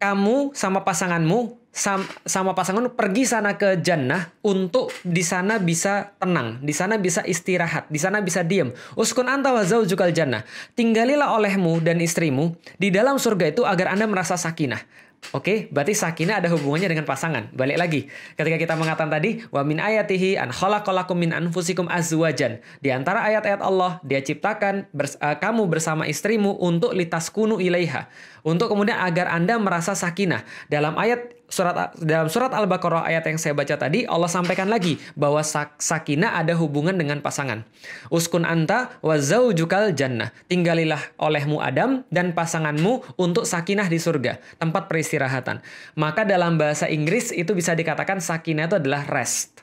kamu 0.00 0.54
sama 0.56 0.86
pasanganmu 0.86 1.65
sama 1.76 2.56
pasanganmu 2.56 2.96
pergi 2.96 3.28
sana 3.28 3.60
ke 3.60 3.76
jannah 3.84 4.32
untuk 4.40 4.88
di 5.04 5.20
sana 5.20 5.60
bisa 5.60 6.16
tenang, 6.16 6.56
di 6.64 6.72
sana 6.72 6.96
bisa 6.96 7.20
istirahat, 7.20 7.92
di 7.92 8.00
sana 8.00 8.24
bisa 8.24 8.40
diam. 8.40 8.72
Uskun 8.96 9.28
anta 9.28 9.52
wa 9.52 9.60
zaujukal 9.60 10.16
jannah. 10.16 10.40
Tinggalilah 10.72 11.36
olehmu 11.36 11.84
dan 11.84 12.00
istrimu 12.00 12.56
di 12.80 12.88
dalam 12.88 13.20
surga 13.20 13.52
itu 13.52 13.62
agar 13.68 13.92
Anda 13.92 14.08
merasa 14.08 14.40
sakinah. 14.40 15.06
Oke, 15.34 15.66
berarti 15.74 15.90
sakinah 15.90 16.38
ada 16.38 16.48
hubungannya 16.54 16.86
dengan 16.86 17.02
pasangan. 17.02 17.50
Balik 17.50 17.76
lagi, 17.80 18.00
ketika 18.38 18.56
kita 18.62 18.74
mengatakan 18.78 19.10
tadi, 19.10 19.42
wa 19.50 19.66
min 19.66 19.82
ayatihi 19.82 20.38
an 20.38 20.54
khalaqalakum 20.54 21.18
min 21.18 21.34
anfusikum 21.34 21.90
azwajan. 21.90 22.62
Di 22.78 22.94
antara 22.94 23.26
ayat-ayat 23.26 23.58
Allah, 23.58 23.98
dia 24.06 24.22
ciptakan 24.22 24.86
bers 24.94 25.18
uh, 25.18 25.34
kamu 25.34 25.66
bersama 25.66 26.06
istrimu 26.06 26.54
untuk 26.62 26.94
litaskunu 26.94 27.58
ilaiha. 27.58 28.06
Untuk 28.46 28.70
kemudian 28.70 29.02
agar 29.02 29.34
Anda 29.34 29.58
merasa 29.58 29.98
sakinah. 29.98 30.46
Dalam 30.70 30.94
ayat 30.94 31.35
surat 31.46 31.94
dalam 32.02 32.26
surat 32.26 32.50
Al-Baqarah 32.50 33.06
ayat 33.06 33.26
yang 33.30 33.38
saya 33.38 33.54
baca 33.54 33.74
tadi 33.78 34.02
Allah 34.04 34.26
sampaikan 34.26 34.66
lagi 34.66 34.98
bahwa 35.14 35.40
sak, 35.46 35.78
sakinah 35.78 36.38
ada 36.38 36.58
hubungan 36.58 36.94
dengan 36.94 37.22
pasangan. 37.22 37.62
Uskun 38.10 38.42
anta 38.42 38.98
wa 39.02 39.14
zaujukal 39.18 39.94
jannah. 39.94 40.34
Tinggalilah 40.50 41.18
olehmu 41.22 41.62
Adam 41.62 42.02
dan 42.10 42.34
pasanganmu 42.34 43.16
untuk 43.18 43.46
sakinah 43.46 43.86
di 43.86 43.98
surga, 44.02 44.42
tempat 44.58 44.90
peristirahatan. 44.90 45.62
Maka 45.94 46.26
dalam 46.26 46.58
bahasa 46.58 46.90
Inggris 46.90 47.30
itu 47.30 47.54
bisa 47.54 47.72
dikatakan 47.78 48.18
sakinah 48.18 48.66
itu 48.66 48.76
adalah 48.82 49.06
rest. 49.06 49.62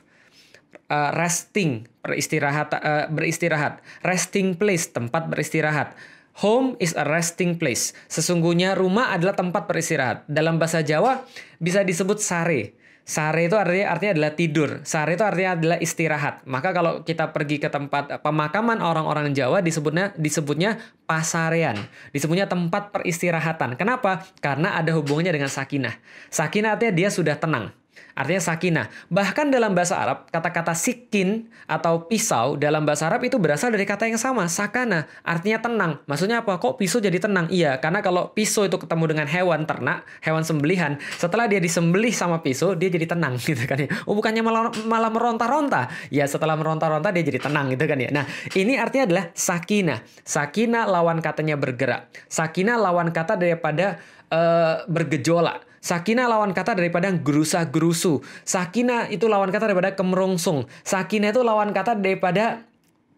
Uh, 0.84 1.16
resting, 1.16 1.88
beristirahat, 2.04 2.76
uh, 2.76 3.08
beristirahat. 3.08 3.80
Resting 4.04 4.52
place, 4.56 4.92
tempat 4.92 5.32
beristirahat 5.32 5.96
Home 6.42 6.74
is 6.82 6.98
a 6.98 7.06
resting 7.06 7.54
place. 7.54 7.94
Sesungguhnya 8.10 8.74
rumah 8.74 9.14
adalah 9.14 9.38
tempat 9.38 9.70
beristirahat. 9.70 10.26
Dalam 10.26 10.58
bahasa 10.58 10.82
Jawa 10.82 11.22
bisa 11.62 11.86
disebut 11.86 12.18
sare. 12.18 12.74
Sare 13.04 13.46
itu 13.46 13.54
artinya 13.54 13.92
artinya 13.92 14.12
adalah 14.16 14.32
tidur. 14.32 14.70
Sare 14.82 15.14
itu 15.14 15.22
artinya 15.22 15.60
adalah 15.60 15.78
istirahat. 15.78 16.42
Maka 16.48 16.72
kalau 16.72 17.04
kita 17.04 17.36
pergi 17.36 17.60
ke 17.60 17.68
tempat 17.68 18.18
pemakaman 18.24 18.80
orang-orang 18.80 19.36
Jawa 19.36 19.60
disebutnya 19.60 20.16
disebutnya 20.16 20.80
pasarean. 21.04 21.76
Disebutnya 22.16 22.48
tempat 22.48 22.96
peristirahatan. 22.96 23.76
Kenapa? 23.76 24.24
Karena 24.40 24.74
ada 24.74 24.90
hubungannya 24.96 25.36
dengan 25.36 25.52
sakinah. 25.52 25.92
Sakinah 26.32 26.80
artinya 26.80 26.96
dia 26.96 27.08
sudah 27.12 27.36
tenang. 27.36 27.83
Artinya 28.14 28.42
sakinah. 28.42 28.86
Bahkan 29.10 29.50
dalam 29.50 29.74
bahasa 29.74 29.98
Arab, 29.98 30.30
kata-kata 30.30 30.70
sikin 30.78 31.50
atau 31.66 32.06
pisau 32.06 32.54
dalam 32.54 32.86
bahasa 32.86 33.10
Arab 33.10 33.26
itu 33.26 33.42
berasal 33.42 33.74
dari 33.74 33.82
kata 33.82 34.06
yang 34.06 34.18
sama, 34.18 34.46
sakana. 34.46 35.10
Artinya 35.26 35.58
tenang. 35.58 35.92
Maksudnya 36.06 36.46
apa? 36.46 36.62
Kok 36.62 36.78
pisau 36.78 37.02
jadi 37.02 37.18
tenang? 37.18 37.50
Iya, 37.50 37.82
karena 37.82 38.06
kalau 38.06 38.30
pisau 38.30 38.70
itu 38.70 38.78
ketemu 38.78 39.04
dengan 39.10 39.26
hewan 39.26 39.66
ternak, 39.66 40.06
hewan 40.22 40.46
sembelihan, 40.46 40.94
setelah 41.18 41.50
dia 41.50 41.58
disembelih 41.58 42.14
sama 42.14 42.38
pisau, 42.38 42.78
dia 42.78 42.86
jadi 42.86 43.10
tenang 43.10 43.34
gitu 43.42 43.66
kan 43.66 43.82
ya. 43.82 43.90
Oh, 44.06 44.14
bukannya 44.14 44.46
malah, 44.46 44.70
malah 44.86 45.10
meronta-ronta. 45.10 45.90
Ya, 46.14 46.30
setelah 46.30 46.54
meronta-ronta 46.54 47.10
dia 47.10 47.26
jadi 47.26 47.42
tenang 47.42 47.74
gitu 47.74 47.84
kan 47.90 47.98
ya. 47.98 48.14
Nah, 48.14 48.24
ini 48.54 48.78
artinya 48.78 49.10
adalah 49.10 49.24
sakinah. 49.34 50.06
Sakinah 50.22 50.86
lawan 50.86 51.18
katanya 51.18 51.58
bergerak. 51.58 52.14
Sakinah 52.30 52.78
lawan 52.78 53.10
kata 53.10 53.34
daripada 53.34 53.98
uh, 54.30 54.86
bergejolak. 54.86 55.73
Sakinah 55.84 56.24
lawan 56.32 56.56
kata 56.56 56.72
daripada 56.72 57.12
gerusa-gerusu. 57.12 58.24
Sakinah 58.48 59.12
itu 59.12 59.28
lawan 59.28 59.52
kata 59.52 59.68
daripada 59.68 59.92
kemerongsong. 59.92 60.64
Sakinah 60.80 61.28
itu 61.28 61.44
lawan 61.44 61.76
kata 61.76 61.92
daripada 62.00 62.64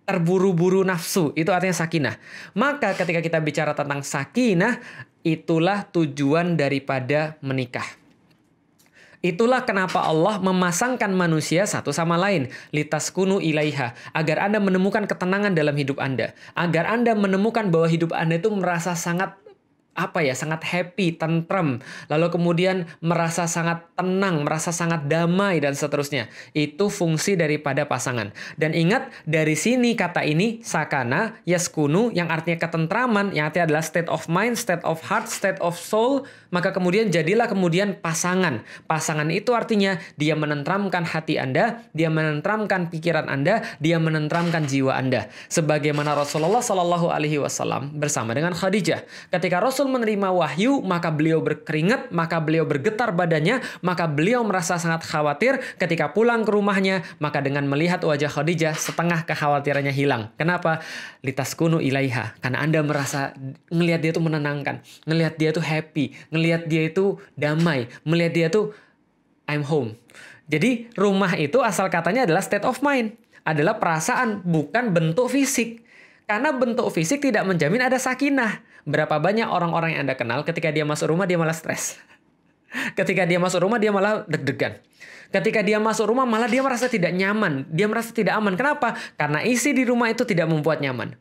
terburu-buru 0.02 0.82
nafsu. 0.82 1.30
Itu 1.38 1.54
artinya 1.54 1.78
sakinah. 1.78 2.18
Maka 2.58 2.99
ketika 2.99 3.23
kita 3.23 3.38
bicara 3.38 3.70
tentang 3.70 4.02
sakinah, 4.02 4.82
itulah 5.23 5.87
tujuan 5.94 6.58
daripada 6.58 7.38
menikah. 7.38 7.87
Itulah 9.23 9.62
kenapa 9.62 10.02
Allah 10.02 10.42
memasangkan 10.42 11.14
manusia 11.14 11.70
satu 11.70 11.94
sama 11.94 12.18
lain. 12.18 12.50
Litas 12.75 13.14
kunu 13.14 13.38
ilaiha. 13.38 13.94
Agar 14.11 14.42
Anda 14.42 14.58
menemukan 14.58 15.06
ketenangan 15.06 15.54
dalam 15.54 15.78
hidup 15.78 16.02
Anda. 16.02 16.35
Agar 16.58 16.90
Anda 16.90 17.14
menemukan 17.14 17.70
bahwa 17.70 17.87
hidup 17.87 18.11
Anda 18.11 18.42
itu 18.42 18.50
merasa 18.50 18.99
sangat 18.99 19.46
apa 19.97 20.21
ya 20.21 20.37
sangat 20.37 20.63
happy, 20.63 21.17
tentrem, 21.17 21.80
lalu 22.13 22.28
kemudian 22.28 22.85
merasa 23.00 23.49
sangat 23.49 23.89
tenang, 23.97 24.45
merasa 24.45 24.71
sangat 24.71 25.09
damai 25.09 25.59
dan 25.59 25.73
seterusnya. 25.73 26.28
Itu 26.52 26.93
fungsi 26.93 27.35
daripada 27.35 27.89
pasangan. 27.89 28.30
Dan 28.61 28.76
ingat 28.76 29.09
dari 29.25 29.56
sini 29.56 29.97
kata 29.97 30.23
ini 30.23 30.61
sakana 30.61 31.41
yaskunu 31.49 32.13
yang 32.13 32.28
artinya 32.28 32.61
ketentraman, 32.69 33.32
yang 33.32 33.49
artinya 33.49 33.73
adalah 33.73 33.85
state 33.85 34.13
of 34.13 34.28
mind, 34.28 34.61
state 34.61 34.85
of 34.85 35.00
heart, 35.09 35.26
state 35.26 35.59
of 35.65 35.75
soul, 35.75 36.28
maka 36.52 36.71
kemudian 36.76 37.09
jadilah 37.09 37.49
kemudian 37.49 37.97
pasangan. 37.99 38.63
Pasangan 38.85 39.32
itu 39.32 39.56
artinya 39.56 39.97
dia 40.21 40.37
menentramkan 40.37 41.09
hati 41.09 41.41
Anda, 41.41 41.82
dia 41.97 42.13
menentramkan 42.13 42.93
pikiran 42.93 43.26
Anda, 43.32 43.65
dia 43.80 43.97
menentramkan 43.97 44.69
jiwa 44.69 44.93
Anda. 44.93 45.32
Sebagaimana 45.49 46.13
Rasulullah 46.13 46.61
wasallam 46.61 47.97
bersama 47.97 48.37
dengan 48.37 48.52
Khadijah. 48.52 49.06
Ketika 49.32 49.63
Rasul 49.63 49.85
Rasul 49.86 50.02
menerima 50.02 50.34
wahyu, 50.34 50.82
maka 50.82 51.14
beliau 51.14 51.38
berkeringat, 51.38 52.10
maka 52.10 52.42
beliau 52.42 52.66
bergetar 52.66 53.14
badannya, 53.14 53.62
maka 53.86 54.10
beliau 54.10 54.42
merasa 54.42 54.82
sangat 54.82 55.06
khawatir 55.06 55.62
ketika 55.78 56.10
pulang 56.10 56.42
ke 56.42 56.50
rumahnya, 56.50 57.06
maka 57.22 57.38
dengan 57.38 57.70
melihat 57.70 58.02
wajah 58.02 58.26
Khadijah, 58.26 58.75
setengah 58.75 59.22
kekhawatirannya 59.30 59.94
hilang. 59.94 60.34
Kenapa? 60.34 60.82
Litas 61.22 61.54
kunu 61.54 61.78
ilaiha. 61.78 62.34
Karena 62.42 62.66
Anda 62.66 62.82
merasa 62.82 63.30
ngelihat 63.70 64.02
dia 64.02 64.10
itu 64.10 64.18
menenangkan, 64.18 64.82
ngelihat 65.06 65.38
dia 65.38 65.54
itu 65.54 65.62
happy, 65.62 66.04
ngelihat 66.34 66.66
dia 66.66 66.82
itu 66.90 67.22
damai, 67.38 67.86
melihat 68.02 68.32
dia 68.34 68.46
itu 68.50 68.75
I'm 69.46 69.62
home. 69.62 69.94
Jadi 70.50 70.90
rumah 70.99 71.38
itu 71.38 71.62
asal 71.62 71.86
katanya 71.94 72.26
adalah 72.26 72.42
state 72.42 72.66
of 72.66 72.82
mind, 72.82 73.14
adalah 73.46 73.78
perasaan, 73.78 74.42
bukan 74.42 74.90
bentuk 74.90 75.30
fisik. 75.30 75.86
Karena 76.26 76.50
bentuk 76.50 76.90
fisik 76.90 77.22
tidak 77.22 77.46
menjamin 77.46 77.86
ada 77.86 78.02
sakinah. 78.02 78.66
Berapa 78.86 79.18
banyak 79.18 79.50
orang-orang 79.50 79.99
yang 79.99 80.06
Anda 80.06 80.14
kenal 80.14 80.46
ketika 80.46 80.70
dia 80.70 80.86
masuk 80.86 81.10
rumah 81.10 81.26
dia 81.26 81.34
malah 81.34 81.54
stres. 81.54 81.99
Ketika 82.99 83.26
dia 83.26 83.42
masuk 83.42 83.66
rumah 83.66 83.82
dia 83.82 83.90
malah 83.90 84.22
deg-degan. 84.30 84.78
Ketika 85.34 85.58
dia 85.66 85.82
masuk 85.82 86.06
rumah 86.06 86.22
malah 86.22 86.46
dia 86.46 86.62
merasa 86.62 86.86
tidak 86.86 87.10
nyaman, 87.10 87.66
dia 87.66 87.90
merasa 87.90 88.14
tidak 88.14 88.38
aman. 88.38 88.54
Kenapa? 88.54 88.94
Karena 89.18 89.42
isi 89.42 89.75
di 89.75 89.82
rumah 89.82 90.06
itu 90.06 90.22
tidak 90.22 90.46
membuat 90.46 90.78
nyaman. 90.78 91.18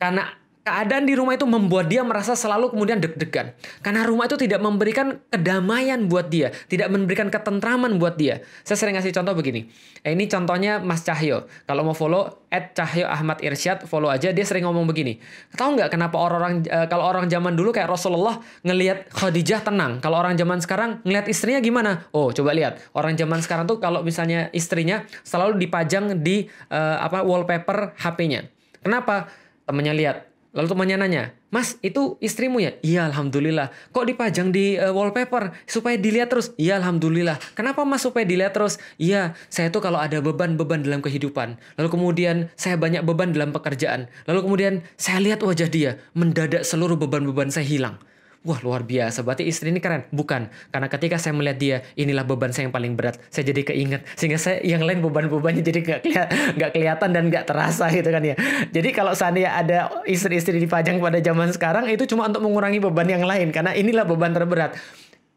Karena 0.00 0.24
keadaan 0.62 1.04
di 1.04 1.18
rumah 1.18 1.34
itu 1.34 1.42
membuat 1.42 1.90
dia 1.90 2.06
merasa 2.06 2.38
selalu 2.38 2.70
kemudian 2.70 3.02
deg-degan. 3.02 3.50
Karena 3.82 4.06
rumah 4.06 4.30
itu 4.30 4.38
tidak 4.38 4.62
memberikan 4.62 5.18
kedamaian 5.26 6.06
buat 6.06 6.30
dia, 6.30 6.54
tidak 6.70 6.86
memberikan 6.88 7.26
ketentraman 7.28 7.98
buat 7.98 8.14
dia. 8.14 8.46
Saya 8.62 8.78
sering 8.78 8.94
ngasih 8.94 9.10
contoh 9.10 9.34
begini. 9.34 9.66
Eh, 10.06 10.14
ini 10.14 10.30
contohnya 10.30 10.78
Mas 10.78 11.02
Cahyo. 11.02 11.50
Kalau 11.66 11.82
mau 11.82 11.94
follow 11.94 12.46
at 12.50 12.78
Cahyo 12.78 13.10
Ahmad 13.10 13.42
Irsyad, 13.42 13.86
follow 13.90 14.06
aja. 14.06 14.30
Dia 14.30 14.46
sering 14.46 14.62
ngomong 14.66 14.86
begini. 14.86 15.18
Tahu 15.54 15.78
nggak 15.78 15.90
kenapa 15.90 16.16
orang-orang 16.18 16.62
uh, 16.70 16.86
kalau 16.86 17.04
orang 17.10 17.26
zaman 17.26 17.58
dulu 17.58 17.74
kayak 17.74 17.90
Rasulullah 17.90 18.38
ngelihat 18.62 19.10
Khadijah 19.10 19.66
tenang. 19.66 19.98
Kalau 19.98 20.22
orang 20.22 20.38
zaman 20.38 20.62
sekarang 20.62 21.02
ngelihat 21.02 21.26
istrinya 21.26 21.58
gimana? 21.58 22.06
Oh, 22.14 22.30
coba 22.30 22.54
lihat. 22.54 22.78
Orang 22.94 23.18
zaman 23.18 23.42
sekarang 23.42 23.66
tuh 23.66 23.82
kalau 23.82 24.06
misalnya 24.06 24.46
istrinya 24.54 25.02
selalu 25.26 25.58
dipajang 25.58 26.22
di 26.22 26.46
uh, 26.70 27.02
apa 27.02 27.26
wallpaper 27.26 27.98
HP-nya. 27.98 28.46
Kenapa? 28.82 29.30
Temennya 29.62 29.94
lihat, 29.94 30.31
Lalu 30.52 30.68
temannya 30.68 30.96
nanya, 31.00 31.24
Mas, 31.48 31.80
itu 31.80 32.20
istrimu 32.20 32.60
ya? 32.60 32.76
Iya, 32.84 33.08
Alhamdulillah. 33.08 33.72
Kok 33.88 34.04
dipajang 34.04 34.52
di 34.52 34.76
uh, 34.76 34.92
wallpaper? 34.92 35.56
Supaya 35.64 35.96
dilihat 35.96 36.28
terus? 36.28 36.52
Iya, 36.60 36.76
Alhamdulillah. 36.76 37.40
Kenapa 37.56 37.88
Mas 37.88 38.04
supaya 38.04 38.28
dilihat 38.28 38.52
terus? 38.52 38.76
Iya, 39.00 39.32
saya 39.48 39.72
tuh 39.72 39.80
kalau 39.80 39.96
ada 39.96 40.20
beban-beban 40.20 40.84
dalam 40.84 41.00
kehidupan. 41.00 41.56
Lalu 41.80 41.88
kemudian 41.88 42.36
saya 42.52 42.76
banyak 42.76 43.00
beban 43.00 43.32
dalam 43.32 43.56
pekerjaan. 43.56 44.12
Lalu 44.28 44.40
kemudian 44.44 44.72
saya 45.00 45.24
lihat 45.24 45.40
wajah 45.40 45.72
dia. 45.72 45.96
Mendadak 46.12 46.68
seluruh 46.68 47.00
beban-beban 47.00 47.48
saya 47.48 47.64
hilang. 47.64 47.96
Wah 48.42 48.58
luar 48.58 48.82
biasa, 48.82 49.22
berarti 49.22 49.46
istri 49.46 49.70
ini 49.70 49.78
keren. 49.78 50.02
Bukan, 50.10 50.50
karena 50.74 50.90
ketika 50.90 51.14
saya 51.14 51.30
melihat 51.30 51.58
dia, 51.62 51.76
inilah 51.94 52.26
beban 52.26 52.50
saya 52.50 52.66
yang 52.66 52.74
paling 52.74 52.98
berat. 52.98 53.22
Saya 53.30 53.46
jadi 53.54 53.70
keinget, 53.70 54.02
sehingga 54.18 54.34
saya 54.34 54.58
yang 54.66 54.82
lain 54.82 54.98
beban-bebannya 54.98 55.62
jadi 55.62 55.78
gak, 55.78 56.00
kelihat, 56.02 56.28
gak 56.58 56.70
kelihatan 56.74 57.14
dan 57.14 57.30
gak 57.30 57.46
terasa 57.46 57.86
gitu 57.94 58.10
kan 58.10 58.18
ya. 58.26 58.34
Jadi 58.74 58.90
kalau 58.90 59.14
seandainya 59.14 59.54
ada 59.54 59.78
istri-istri 60.10 60.58
dipajang 60.58 60.98
pada 60.98 61.22
zaman 61.22 61.54
sekarang, 61.54 61.86
itu 61.86 62.02
cuma 62.10 62.26
untuk 62.26 62.42
mengurangi 62.42 62.82
beban 62.82 63.06
yang 63.06 63.22
lain. 63.22 63.54
Karena 63.54 63.78
inilah 63.78 64.02
beban 64.02 64.34
terberat. 64.34 64.74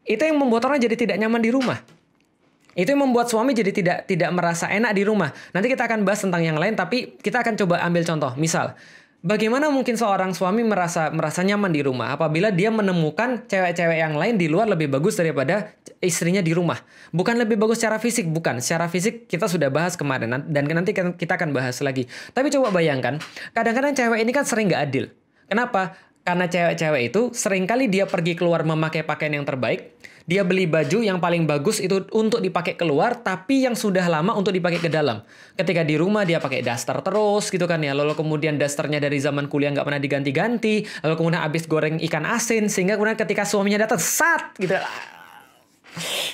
Itu 0.02 0.26
yang 0.26 0.42
membuat 0.42 0.66
orang 0.66 0.82
jadi 0.82 0.98
tidak 0.98 1.16
nyaman 1.22 1.38
di 1.38 1.54
rumah. 1.54 1.78
Itu 2.74 2.90
yang 2.90 3.06
membuat 3.06 3.30
suami 3.30 3.54
jadi 3.54 3.70
tidak 3.70 3.98
tidak 4.10 4.34
merasa 4.34 4.66
enak 4.66 4.92
di 4.98 5.06
rumah. 5.06 5.30
Nanti 5.54 5.70
kita 5.70 5.86
akan 5.86 6.02
bahas 6.02 6.26
tentang 6.26 6.42
yang 6.42 6.58
lain, 6.58 6.74
tapi 6.74 7.14
kita 7.22 7.40
akan 7.40 7.54
coba 7.54 7.86
ambil 7.86 8.02
contoh. 8.02 8.34
Misal, 8.34 8.74
Bagaimana 9.26 9.74
mungkin 9.74 9.98
seorang 9.98 10.38
suami 10.38 10.62
merasa 10.62 11.10
merasa 11.10 11.42
nyaman 11.42 11.74
di 11.74 11.82
rumah 11.82 12.14
apabila 12.14 12.54
dia 12.54 12.70
menemukan 12.70 13.42
cewek-cewek 13.50 13.98
yang 13.98 14.14
lain 14.14 14.38
di 14.38 14.46
luar 14.46 14.70
lebih 14.70 14.86
bagus 14.86 15.18
daripada 15.18 15.74
istrinya 15.98 16.38
di 16.38 16.54
rumah? 16.54 16.78
Bukan 17.10 17.34
lebih 17.34 17.58
bagus 17.58 17.82
secara 17.82 17.98
fisik, 17.98 18.30
bukan. 18.30 18.62
Secara 18.62 18.86
fisik 18.86 19.26
kita 19.26 19.50
sudah 19.50 19.66
bahas 19.66 19.98
kemarin 19.98 20.30
dan 20.46 20.62
nanti 20.70 20.94
kita 20.94 21.42
akan 21.42 21.50
bahas 21.50 21.82
lagi. 21.82 22.06
Tapi 22.06 22.54
coba 22.54 22.70
bayangkan, 22.70 23.18
kadang-kadang 23.50 23.98
cewek 23.98 24.22
ini 24.22 24.30
kan 24.30 24.46
sering 24.46 24.70
gak 24.70 24.94
adil. 24.94 25.10
Kenapa? 25.50 25.98
Karena 26.22 26.46
cewek-cewek 26.46 27.02
itu 27.10 27.34
sering 27.34 27.66
kali 27.66 27.90
dia 27.90 28.06
pergi 28.06 28.38
keluar 28.38 28.62
memakai 28.62 29.02
pakaian 29.02 29.42
yang 29.42 29.46
terbaik, 29.46 29.95
Dia 30.26 30.42
beli 30.42 30.66
baju 30.66 31.06
yang 31.06 31.22
paling 31.22 31.46
bagus 31.46 31.78
itu 31.78 32.02
untuk 32.10 32.42
dipakai 32.42 32.74
keluar, 32.74 33.22
tapi 33.22 33.62
yang 33.62 33.78
sudah 33.78 34.02
lama 34.10 34.34
untuk 34.34 34.50
dipakai 34.50 34.82
ke 34.82 34.90
dalam. 34.90 35.22
Ketika 35.54 35.86
di 35.86 35.94
rumah 35.94 36.26
dia 36.26 36.42
pakai 36.42 36.66
daster 36.66 36.98
terus 37.00 37.46
gitu 37.46 37.64
kan 37.70 37.78
ya. 37.78 37.94
Lalu 37.94 38.18
kemudian 38.18 38.58
dasternya 38.58 38.98
dari 38.98 39.22
zaman 39.22 39.46
kuliah 39.46 39.70
nggak 39.70 39.86
pernah 39.86 40.02
diganti-ganti. 40.02 40.82
Lalu 41.06 41.14
kemudian 41.14 41.42
habis 41.46 41.70
goreng 41.70 42.02
ikan 42.10 42.26
asin 42.26 42.66
sehingga 42.66 42.98
kemudian 42.98 43.14
ketika 43.14 43.46
suaminya 43.46 43.86
datang, 43.86 44.02
sat 44.02 44.52
gitu 44.58 44.74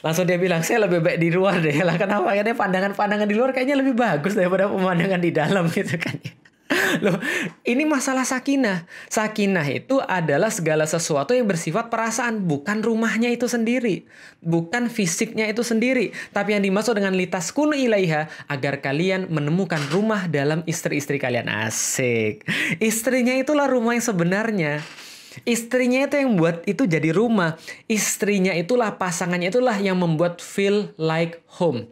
langsung 0.03 0.27
dia 0.27 0.35
bilang 0.35 0.67
saya 0.67 0.91
lebih 0.91 0.99
baik 0.99 1.19
di 1.23 1.31
luar 1.31 1.63
deh 1.63 1.79
lah 1.87 1.95
kenapa 1.95 2.35
karena 2.35 2.55
pandangan-pandangan 2.59 3.27
di 3.31 3.37
luar 3.39 3.55
kayaknya 3.55 3.79
lebih 3.79 3.95
bagus 3.95 4.35
daripada 4.35 4.67
pemandangan 4.67 5.21
di 5.23 5.31
dalam 5.31 5.71
gitu 5.71 5.95
kan 6.03 6.19
Loh, 7.05 7.19
ini 7.67 7.85
masalah 7.85 8.25
sakinah. 8.25 8.89
Sakinah 9.09 9.67
itu 9.69 10.01
adalah 10.03 10.49
segala 10.49 10.89
sesuatu 10.89 11.37
yang 11.37 11.47
bersifat 11.49 11.89
perasaan, 11.93 12.45
bukan 12.45 12.81
rumahnya 12.81 13.29
itu 13.33 13.47
sendiri, 13.49 14.09
bukan 14.41 14.89
fisiknya 14.89 15.49
itu 15.49 15.63
sendiri, 15.65 16.13
tapi 16.33 16.57
yang 16.57 16.63
dimaksud 16.65 16.97
dengan 16.97 17.15
litas 17.17 17.53
kunu 17.53 17.77
ilaiha 17.77 18.29
agar 18.49 18.81
kalian 18.81 19.29
menemukan 19.29 19.81
rumah 19.93 20.27
dalam 20.29 20.65
istri-istri 20.65 21.21
kalian. 21.21 21.49
Asik. 21.49 22.47
Istrinya 22.81 23.37
itulah 23.37 23.69
rumah 23.69 23.97
yang 23.97 24.05
sebenarnya. 24.05 24.81
Istrinya 25.49 26.05
itu 26.05 26.21
yang 26.21 26.37
buat 26.37 26.61
itu 26.69 26.85
jadi 26.85 27.09
rumah. 27.17 27.57
Istrinya 27.89 28.53
itulah 28.53 29.01
pasangannya 29.01 29.49
itulah 29.49 29.77
yang 29.81 29.97
membuat 29.97 30.45
feel 30.45 30.93
like 31.01 31.41
home. 31.49 31.89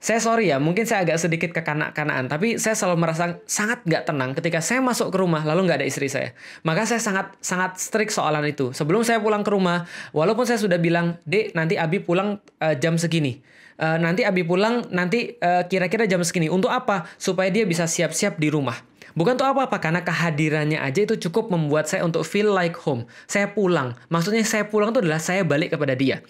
Saya 0.00 0.16
sorry 0.16 0.48
ya, 0.48 0.56
mungkin 0.56 0.88
saya 0.88 1.04
agak 1.04 1.20
sedikit 1.20 1.52
kekanak-kanaan, 1.52 2.24
tapi 2.24 2.56
saya 2.56 2.72
selalu 2.72 3.04
merasa 3.04 3.36
sangat 3.44 3.84
nggak 3.84 4.08
tenang 4.08 4.32
ketika 4.32 4.64
saya 4.64 4.80
masuk 4.80 5.12
ke 5.12 5.20
rumah 5.20 5.44
lalu 5.44 5.68
nggak 5.68 5.84
ada 5.84 5.84
istri 5.84 6.08
saya. 6.08 6.32
Maka 6.64 6.88
saya 6.88 7.04
sangat 7.04 7.36
sangat 7.44 7.76
strict 7.76 8.16
soalan 8.16 8.40
itu. 8.48 8.72
Sebelum 8.72 9.04
saya 9.04 9.20
pulang 9.20 9.44
ke 9.44 9.52
rumah, 9.52 9.84
walaupun 10.16 10.48
saya 10.48 10.56
sudah 10.56 10.80
bilang, 10.80 11.20
dek 11.28 11.52
nanti 11.52 11.76
Abi 11.76 12.00
pulang 12.00 12.40
uh, 12.40 12.74
jam 12.80 12.96
segini. 12.96 13.44
Uh, 13.76 14.00
nanti 14.00 14.24
Abi 14.24 14.40
pulang 14.44 14.88
nanti 14.92 15.36
eh, 15.36 15.64
kira-kira 15.68 16.08
jam 16.08 16.20
segini. 16.24 16.48
Untuk 16.48 16.68
apa? 16.72 17.04
Supaya 17.20 17.52
dia 17.52 17.68
bisa 17.68 17.84
siap-siap 17.84 18.40
di 18.40 18.48
rumah. 18.52 18.76
Bukan 19.12 19.36
untuk 19.36 19.48
apa-apa, 19.48 19.82
karena 19.82 20.00
kehadirannya 20.06 20.78
aja 20.80 21.00
itu 21.02 21.18
cukup 21.28 21.50
membuat 21.50 21.90
saya 21.90 22.06
untuk 22.06 22.22
feel 22.22 22.52
like 22.52 22.76
home. 22.76 23.08
Saya 23.26 23.50
pulang. 23.50 23.96
Maksudnya 24.12 24.44
saya 24.46 24.64
pulang 24.68 24.94
itu 24.94 25.02
adalah 25.02 25.18
saya 25.18 25.42
balik 25.42 25.74
kepada 25.74 25.96
dia. 25.98 26.22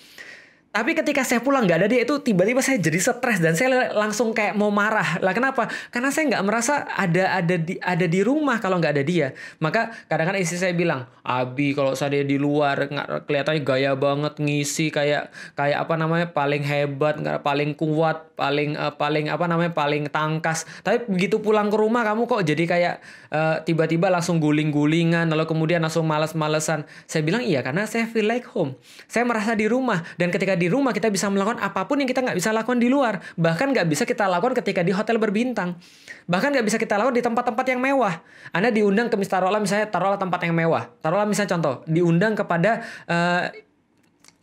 Tapi 0.70 0.94
ketika 0.94 1.26
saya 1.26 1.42
pulang 1.42 1.66
nggak 1.66 1.82
ada 1.82 1.88
dia 1.90 2.06
itu 2.06 2.14
tiba-tiba 2.22 2.62
saya 2.62 2.78
jadi 2.78 3.02
stres 3.02 3.42
dan 3.42 3.58
saya 3.58 3.90
langsung 3.90 4.30
kayak 4.30 4.54
mau 4.54 4.70
marah. 4.70 5.18
Lah 5.18 5.34
kenapa? 5.34 5.66
Karena 5.90 6.14
saya 6.14 6.30
nggak 6.30 6.44
merasa 6.46 6.86
ada 6.94 7.42
ada 7.42 7.58
di 7.58 7.74
ada 7.82 8.06
di 8.06 8.22
rumah 8.22 8.62
kalau 8.62 8.78
nggak 8.78 8.94
ada 8.94 9.02
dia. 9.02 9.34
Maka 9.58 9.90
kadang-kadang 10.06 10.46
istri 10.46 10.62
saya 10.62 10.70
bilang, 10.70 11.10
Abi 11.26 11.74
kalau 11.74 11.98
saya 11.98 12.22
di 12.22 12.38
luar 12.38 12.86
nggak 12.86 13.26
kelihatannya 13.26 13.62
gaya 13.66 13.98
banget 13.98 14.38
ngisi 14.38 14.94
kayak 14.94 15.34
kayak 15.58 15.74
apa 15.82 15.94
namanya 15.98 16.30
paling 16.30 16.62
hebat, 16.62 17.18
nggak 17.18 17.42
paling 17.42 17.74
kuat, 17.74 18.30
paling 18.38 18.78
uh, 18.78 18.94
paling 18.94 19.26
apa 19.26 19.50
namanya 19.50 19.74
paling 19.74 20.06
tangkas. 20.06 20.70
Tapi 20.86 21.10
begitu 21.10 21.42
pulang 21.42 21.66
ke 21.66 21.74
rumah 21.82 22.06
kamu 22.06 22.30
kok 22.30 22.46
jadi 22.46 22.64
kayak 22.70 22.94
uh, 23.30 23.62
tiba-tiba 23.62 24.10
langsung 24.10 24.42
guling-gulingan, 24.42 25.30
lalu 25.30 25.46
kemudian 25.46 25.80
langsung 25.80 26.04
males-malesan. 26.04 26.84
Saya 27.06 27.22
bilang 27.24 27.42
iya 27.42 27.62
karena 27.64 27.86
saya 27.86 28.06
feel 28.10 28.26
like 28.26 28.46
home. 28.50 28.76
Saya 29.06 29.24
merasa 29.24 29.54
di 29.54 29.70
rumah 29.70 30.02
dan 30.18 30.28
ketika 30.34 30.58
di 30.58 30.66
rumah 30.66 30.90
kita 30.90 31.08
bisa 31.08 31.30
melakukan 31.30 31.62
apa 31.62 31.86
pun 31.86 32.02
yang 32.02 32.10
kita 32.10 32.20
nggak 32.20 32.36
bisa 32.36 32.50
lakukan 32.50 32.78
di 32.82 32.90
luar. 32.90 33.22
Bahkan 33.38 33.66
nggak 33.72 33.86
bisa 33.88 34.04
kita 34.04 34.26
lakukan 34.26 34.58
ketika 34.60 34.82
di 34.82 34.92
hotel 34.92 35.16
berbintang. 35.16 35.78
Bahkan 36.26 36.48
nggak 36.54 36.66
bisa 36.66 36.76
kita 36.76 36.98
lakukan 36.98 37.16
di 37.16 37.24
tempat-tempat 37.24 37.64
yang 37.70 37.80
mewah. 37.80 38.14
Anda 38.52 38.68
diundang 38.74 39.08
ke 39.08 39.16
taruhlah 39.24 39.62
misalnya 39.62 39.88
taruhlah 39.88 40.18
tempat 40.18 40.40
yang 40.44 40.54
mewah. 40.54 40.90
Taruhlah 41.00 41.26
misalnya 41.26 41.50
contoh, 41.58 41.74
diundang 41.86 42.34
kepada 42.34 42.82
uh, 43.06 43.50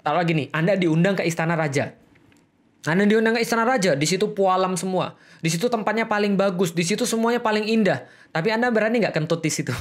taruhlah 0.04 0.26
gini, 0.28 0.48
Anda 0.56 0.80
diundang 0.80 1.20
ke 1.20 1.24
istana 1.28 1.60
raja. 1.60 1.96
Anda 2.88 3.04
diundang 3.04 3.36
ke 3.36 3.44
istana 3.44 3.68
raja, 3.68 4.00
di 4.00 4.08
situ 4.08 4.32
pualam 4.32 4.80
semua. 4.80 5.20
Di 5.44 5.52
situ 5.52 5.68
tempatnya 5.68 6.08
paling 6.08 6.40
bagus, 6.40 6.72
di 6.72 6.88
situ 6.88 7.04
semuanya 7.04 7.44
paling 7.44 7.68
indah. 7.68 8.08
Tapi 8.38 8.54
Anda 8.54 8.70
berani 8.70 9.02
nggak 9.02 9.18
kentut 9.18 9.42
di 9.42 9.50
situ? 9.50 9.74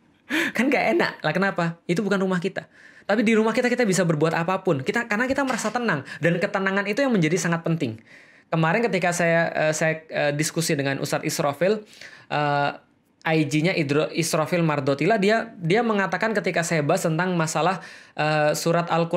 kan 0.56 0.68
gak 0.68 0.84
enak. 0.92 1.12
Lah 1.24 1.32
kenapa? 1.32 1.80
Itu 1.88 2.04
bukan 2.04 2.20
rumah 2.20 2.36
kita. 2.36 2.68
Tapi 3.08 3.24
di 3.24 3.32
rumah 3.32 3.56
kita 3.56 3.72
kita 3.72 3.88
bisa 3.88 4.04
berbuat 4.04 4.36
apa 4.36 4.60
pun. 4.60 4.84
Kita 4.84 5.08
karena 5.08 5.24
kita 5.24 5.40
merasa 5.40 5.72
tenang. 5.72 6.04
Dan 6.20 6.36
ketenangan 6.36 6.84
itu 6.84 7.00
yang 7.00 7.16
menjadi 7.16 7.40
sangat 7.40 7.64
penting. 7.64 7.96
Kemarin 8.52 8.84
ketika 8.84 9.16
saya 9.16 9.48
uh, 9.56 9.72
saya 9.72 10.04
uh, 10.12 10.32
diskusi 10.36 10.76
dengan 10.76 11.00
Ustadz 11.00 11.24
Israfil 11.24 11.80
uh, 12.28 12.70
IG-nya 13.24 13.72
Israfil 14.12 14.60
Mardotila 14.60 15.16
dia 15.16 15.56
dia 15.56 15.80
mengatakan 15.80 16.36
ketika 16.36 16.60
saya 16.60 16.84
bahas 16.84 17.08
tentang 17.08 17.32
masalah 17.40 17.80
uh, 18.20 18.52
surat 18.52 18.84
Al 18.92 19.08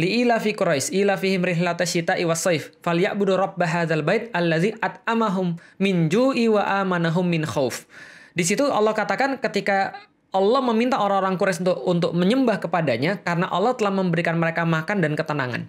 Quraisy 0.00 0.08
li 0.08 0.24
ila 0.24 0.40
fi 0.40 0.50
Quraisy 0.56 0.96
ila 1.04 1.14
fihim 1.20 1.44
rihlata 1.44 1.84
syita'i 1.84 2.24
was 2.24 2.40
saif 2.40 2.72
falyabudu 2.80 3.36
rabb 3.36 3.60
hadzal 3.60 4.00
bait 4.00 4.32
allazi 4.32 4.72
at'amahum 4.80 5.60
min 5.76 6.08
ju'i 6.08 6.48
wa 6.48 6.64
amanahum 6.80 7.28
min 7.28 7.44
khauf 7.44 7.84
di 8.32 8.40
situ 8.46 8.64
Allah 8.64 8.96
katakan 8.96 9.36
ketika 9.36 9.92
Allah 10.30 10.62
meminta 10.62 10.96
orang-orang 11.02 11.34
Quraisy 11.34 11.66
untuk 11.66 11.78
untuk 11.84 12.12
menyembah 12.14 12.62
kepadanya 12.62 13.18
karena 13.20 13.50
Allah 13.50 13.74
telah 13.74 13.90
memberikan 13.90 14.38
mereka 14.38 14.62
makan 14.62 15.02
dan 15.02 15.18
ketenangan. 15.18 15.66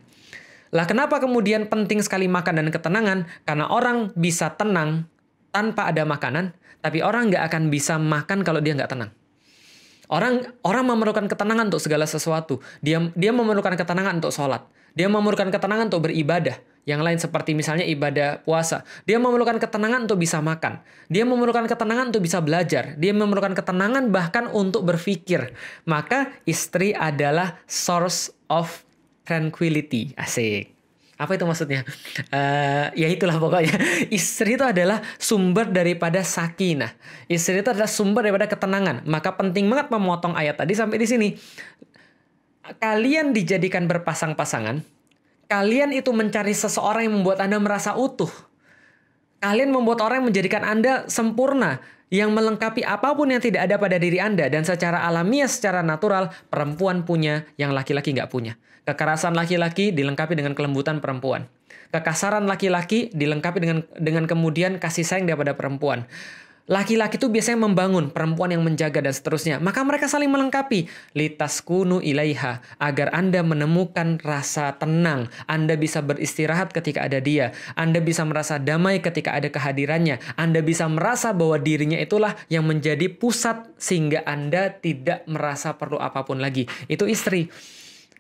Lah 0.70 0.86
kenapa 0.86 1.18
kemudian 1.18 1.66
penting 1.66 2.00
sekali 2.06 2.30
makan 2.30 2.62
dan 2.62 2.68
ketenangan? 2.70 3.26
Karena 3.44 3.74
orang 3.74 4.14
bisa 4.14 4.54
tenang 4.54 5.10
tanpa 5.50 5.90
ada 5.90 6.06
makanan, 6.06 6.54
tapi 6.80 7.02
orang 7.02 7.34
nggak 7.34 7.44
akan 7.50 7.74
bisa 7.74 7.98
makan 7.98 8.46
kalau 8.46 8.62
dia 8.62 8.78
nggak 8.78 8.94
tenang. 8.94 9.10
Orang 10.12 10.44
orang 10.68 10.84
memerlukan 10.92 11.26
ketenangan 11.32 11.72
untuk 11.72 11.80
segala 11.80 12.04
sesuatu. 12.04 12.60
Dia 12.84 13.00
dia 13.16 13.32
memerlukan 13.32 13.80
ketenangan 13.80 14.20
untuk 14.20 14.36
sholat. 14.36 14.68
Dia 14.92 15.08
memerlukan 15.08 15.48
ketenangan 15.48 15.88
untuk 15.88 16.12
beribadah. 16.12 16.60
Yang 16.84 17.02
lain 17.06 17.20
seperti 17.22 17.56
misalnya 17.56 17.88
ibadah 17.88 18.44
puasa. 18.44 18.84
Dia 19.08 19.22
memerlukan 19.24 19.56
ketenangan 19.56 20.10
untuk 20.10 20.20
bisa 20.20 20.44
makan. 20.44 20.84
Dia 21.08 21.24
memerlukan 21.24 21.64
ketenangan 21.70 22.12
untuk 22.12 22.28
bisa 22.28 22.44
belajar. 22.44 23.00
Dia 23.00 23.16
memerlukan 23.16 23.56
ketenangan 23.56 24.12
bahkan 24.12 24.52
untuk 24.52 24.84
berpikir. 24.84 25.56
Maka 25.88 26.36
istri 26.44 26.92
adalah 26.92 27.62
source 27.70 28.36
of 28.52 28.84
tranquility. 29.24 30.12
Asik. 30.20 30.81
Apa 31.22 31.38
itu 31.38 31.46
maksudnya? 31.46 31.86
Uh, 32.34 32.90
ya 32.98 33.06
itulah 33.06 33.38
pokoknya. 33.38 33.78
Istri 34.10 34.58
itu 34.58 34.66
adalah 34.66 35.06
sumber 35.22 35.70
daripada 35.70 36.26
sakinah. 36.26 36.98
Istri 37.30 37.62
itu 37.62 37.70
adalah 37.70 37.86
sumber 37.86 38.26
daripada 38.26 38.50
ketenangan. 38.50 39.06
Maka 39.06 39.38
penting 39.38 39.70
banget 39.70 39.94
memotong 39.94 40.34
ayat 40.34 40.58
tadi 40.58 40.74
sampai 40.74 40.98
di 40.98 41.06
sini. 41.06 41.30
Kalian 42.82 43.38
dijadikan 43.38 43.86
berpasang-pasangan 43.86 44.82
Kalian 45.52 45.92
itu 45.92 46.16
mencari 46.16 46.56
seseorang 46.56 47.12
yang 47.12 47.20
membuat 47.20 47.44
Anda 47.44 47.60
merasa 47.60 47.92
utuh. 48.00 48.32
Kalian 49.44 49.76
membuat 49.76 50.00
orang 50.00 50.24
yang 50.24 50.28
menjadikan 50.32 50.64
Anda 50.64 51.12
sempurna, 51.12 51.84
yang 52.08 52.32
melengkapi 52.32 52.88
apa 52.88 53.12
pun 53.12 53.28
yang 53.28 53.44
tidak 53.44 53.68
ada 53.68 53.76
pada 53.76 54.00
diri 54.00 54.16
Anda. 54.24 54.48
Dan 54.48 54.64
secara 54.64 55.04
alamiah, 55.04 55.52
secara 55.52 55.84
natural, 55.84 56.32
perempuan 56.48 57.04
punya 57.04 57.44
yang 57.60 57.76
laki-laki 57.76 58.16
nggak 58.16 58.32
punya. 58.32 58.56
Kekerasan 58.92 59.40
laki-laki 59.40 59.96
dilengkapi 59.96 60.36
dengan 60.36 60.52
kelembutan 60.52 61.00
perempuan. 61.00 61.48
Kekasaran 61.96 62.44
laki-laki 62.44 63.08
dilengkapi 63.16 63.58
dengan 63.64 63.80
dengan 63.96 64.28
kemudian 64.28 64.84
kasih 64.84 65.08
sayang 65.08 65.32
daripada 65.32 65.56
perempuan. 65.56 66.04
Laki-laki 66.72 67.20
itu 67.20 67.28
biasanya 67.28 67.68
membangun, 67.68 68.14
perempuan 68.14 68.54
yang 68.54 68.64
menjaga 68.64 69.02
dan 69.02 69.12
seterusnya. 69.12 69.58
Maka 69.60 69.82
mereka 69.82 70.06
saling 70.06 70.30
melengkapi. 70.30 70.88
Litas 71.18 71.60
kunu 71.60 72.00
ilaiha. 72.00 72.64
Agar 72.80 73.12
Anda 73.12 73.44
menemukan 73.44 74.22
rasa 74.22 74.78
tenang. 74.80 75.28
Anda 75.52 75.76
bisa 75.76 76.00
beristirahat 76.00 76.72
ketika 76.72 77.08
ada 77.08 77.18
dia. 77.20 77.52
Anda 77.74 78.00
bisa 78.00 78.24
merasa 78.24 78.56
damai 78.62 79.04
ketika 79.04 79.36
ada 79.36 79.50
kehadirannya. 79.50 80.22
Anda 80.40 80.64
bisa 80.64 80.86
merasa 80.86 81.34
bahwa 81.34 81.60
dirinya 81.60 82.00
itulah 82.00 82.38
yang 82.48 82.64
menjadi 82.64 83.10
pusat 83.10 83.68
sehingga 83.76 84.24
Anda 84.24 84.72
tidak 84.72 85.26
merasa 85.28 85.76
perlu 85.76 86.00
apa 86.00 86.24
pun 86.24 86.40
lagi. 86.40 86.70
Itu 86.88 87.04
istri 87.10 87.50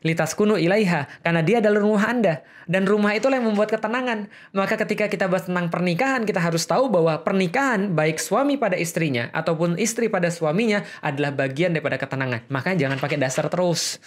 litas 0.01 0.33
kuno 0.33 0.57
ilaiha 0.57 1.05
karena 1.21 1.41
dia 1.45 1.61
adalah 1.61 1.81
rumah 1.81 2.05
Anda 2.09 2.41
dan 2.69 2.85
rumah 2.85 3.13
itulah 3.13 3.37
yang 3.37 3.53
membuat 3.53 3.73
ketenangan. 3.73 4.29
Maka 4.53 4.79
ketika 4.81 5.09
kita 5.09 5.25
bahas 5.27 5.49
tentang 5.49 5.67
pernikahan, 5.67 6.23
kita 6.23 6.39
harus 6.41 6.65
tahu 6.65 6.89
bahwa 6.89 7.19
pernikahan 7.21 7.93
baik 7.93 8.21
suami 8.21 8.55
pada 8.55 8.77
istrinya 8.77 9.29
ataupun 9.33 9.75
istri 9.75 10.07
pada 10.07 10.29
suaminya 10.31 10.85
adalah 11.03 11.33
bagian 11.33 11.73
daripada 11.75 11.99
ketenangan. 11.99 12.45
Maka 12.49 12.73
jangan 12.77 12.97
pakai 12.97 13.17
dasar 13.19 13.49
terus 13.51 13.99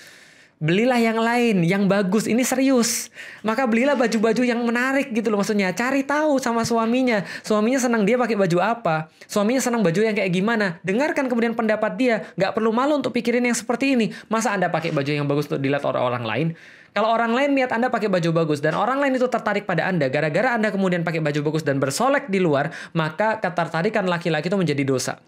belilah 0.63 0.99
yang 0.99 1.19
lain 1.19 1.67
yang 1.67 1.85
bagus. 1.91 2.25
Ini 2.31 2.43
serius. 2.47 3.11
Maka 3.43 3.67
belilah 3.67 3.99
baju-baju 3.99 4.43
yang 4.43 4.61
menarik 4.63 5.11
gitu 5.11 5.31
loh 5.31 5.43
maksudnya. 5.43 5.75
Cari 5.75 6.07
tahu 6.07 6.39
sama 6.39 6.63
suaminya. 6.63 7.23
Suaminya 7.43 7.81
senang 7.83 8.07
dia 8.07 8.15
pakai 8.17 8.39
baju 8.39 8.59
apa. 8.63 9.13
Suaminya 9.27 9.61
senang 9.61 9.83
baju 9.83 10.01
yang 10.01 10.15
kayak 10.15 10.31
gimana. 10.31 10.79
Dengarkan 10.87 11.27
kemudian 11.27 11.53
pendapat 11.53 11.99
dia. 11.99 12.17
Nggak 12.39 12.53
perlu 12.55 12.71
malu 12.71 12.99
untuk 12.99 13.13
pikirin 13.13 13.45
yang 13.45 13.57
seperti 13.57 13.99
ini. 13.99 14.07
Masa 14.31 14.55
anda 14.55 14.71
pakai 14.71 14.95
baju 14.95 15.11
yang 15.11 15.27
bagus 15.27 15.51
untuk 15.51 15.61
dilihat 15.61 15.85
orang-orang 15.85 16.25
lain? 16.25 16.49
Kalau 16.95 17.11
orang 17.11 17.35
lain 17.35 17.59
lihat 17.59 17.75
Anda 17.75 17.91
pakai 17.91 18.07
baju 18.07 18.31
bagus 18.31 18.63
dan 18.63 18.79
orang 18.79 19.03
lain 19.03 19.19
itu 19.19 19.27
tertarik 19.27 19.67
pada 19.67 19.91
Anda 19.91 20.07
gara-gara 20.07 20.55
Anda 20.55 20.71
kemudian 20.71 21.03
pakai 21.03 21.19
baju 21.19 21.51
bagus 21.51 21.67
dan 21.67 21.83
bersolek 21.83 22.31
di 22.31 22.39
luar, 22.39 22.71
maka 22.95 23.43
ketertarikan 23.43 24.07
laki-laki 24.07 24.47
itu 24.47 24.55
menjadi 24.55 24.87
dosa. 24.87 25.19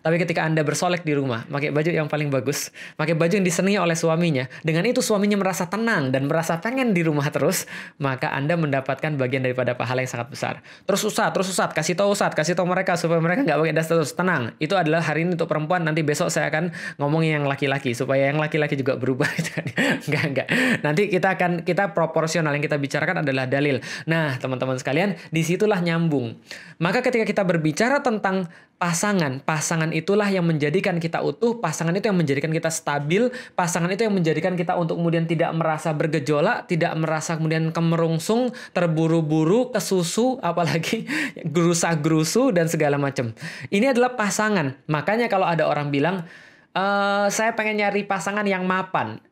Tapi 0.00 0.16
ketika 0.16 0.48
Anda 0.48 0.64
bersolek 0.64 1.04
di 1.04 1.12
rumah, 1.12 1.44
pakai 1.44 1.68
baju 1.68 1.90
yang 1.92 2.08
paling 2.08 2.32
bagus, 2.32 2.72
pakai 2.96 3.12
baju 3.12 3.36
yang 3.36 3.44
disenangi 3.44 3.76
oleh 3.76 3.92
suaminya, 3.92 4.48
dengan 4.64 4.88
itu 4.88 5.04
suaminya 5.04 5.36
merasa 5.36 5.68
tenang 5.68 6.08
dan 6.08 6.24
merasa 6.24 6.56
pengen 6.56 6.96
di 6.96 7.04
rumah 7.04 7.28
terus, 7.28 7.68
maka 8.00 8.32
Anda 8.32 8.56
mendapatkan 8.56 9.20
bagian 9.20 9.44
daripada 9.44 9.76
pahala 9.76 10.00
yang 10.00 10.08
sangat 10.08 10.28
besar. 10.32 10.54
Terus 10.88 11.04
usah, 11.04 11.28
terus 11.36 11.52
usah, 11.52 11.68
kasih 11.68 11.92
tahu 11.92 12.16
usah, 12.16 12.32
kasih 12.32 12.56
tahu 12.56 12.64
mereka 12.64 12.96
supaya 12.96 13.20
mereka 13.20 13.44
nggak 13.44 13.58
pakai 13.60 13.74
das 13.76 13.88
terus. 13.92 14.10
Tenang, 14.16 14.56
itu 14.56 14.72
adalah 14.72 15.04
hari 15.04 15.28
ini 15.28 15.36
untuk 15.36 15.52
perempuan, 15.52 15.84
nanti 15.84 16.00
besok 16.00 16.32
saya 16.32 16.48
akan 16.48 16.72
ngomongin 16.96 17.40
yang 17.40 17.44
laki-laki 17.44 17.92
supaya 17.92 18.32
yang 18.32 18.40
laki-laki 18.40 18.80
juga 18.80 18.96
berubah. 18.96 19.28
Gitu 19.40 19.56
kan. 19.56 19.66
enggak, 20.04 20.24
enggak. 20.32 20.48
Nanti 20.84 21.02
kita 21.08 21.28
akan 21.38 21.52
kita 21.64 21.96
proporsional 21.96 22.52
yang 22.52 22.64
kita 22.64 22.76
bicarakan 22.76 23.24
adalah 23.24 23.48
dalil. 23.48 23.80
Nah, 24.04 24.36
teman-teman 24.36 24.76
sekalian, 24.76 25.16
di 25.32 25.40
situlah 25.40 25.80
nyambung. 25.80 26.36
Maka 26.80 27.00
ketika 27.04 27.24
kita 27.24 27.42
berbicara 27.44 28.00
tentang 28.00 28.48
pasangan, 28.80 29.44
pasangan 29.44 29.89
itulah 29.90 30.26
yang 30.26 30.42
menjadikan 30.42 30.98
kita 30.98 31.22
utuh, 31.22 31.58
pasangan 31.58 31.94
itu 31.94 32.10
yang 32.10 32.18
menjadikan 32.18 32.50
kita 32.50 32.68
stabil, 32.68 33.30
pasangan 33.54 33.90
itu 33.90 34.06
yang 34.06 34.14
menjadikan 34.14 34.58
kita 34.58 34.74
untuk 34.74 34.98
kemudian 34.98 35.24
tidak 35.28 35.50
merasa 35.54 35.94
bergejolak, 35.94 36.66
tidak 36.66 36.92
merasa 36.98 37.38
kemudian 37.38 37.70
kemerungsung, 37.70 38.50
terburu-buru, 38.74 39.70
kesusu, 39.70 40.36
apalagi 40.50 41.06
gerusa-gerusu 41.46 42.50
dan 42.50 42.66
segala 42.66 42.98
macam. 42.98 43.30
Ini 43.70 43.94
adalah 43.94 44.18
pasangan. 44.18 44.74
Makanya 44.90 45.30
kalau 45.30 45.46
ada 45.46 45.70
orang 45.70 45.94
bilang, 45.94 46.26
e, 46.74 46.84
saya 47.30 47.54
pengen 47.54 47.80
nyari 47.80 48.04
pasangan 48.04 48.44
yang 48.44 48.66
mapan. 48.66 49.22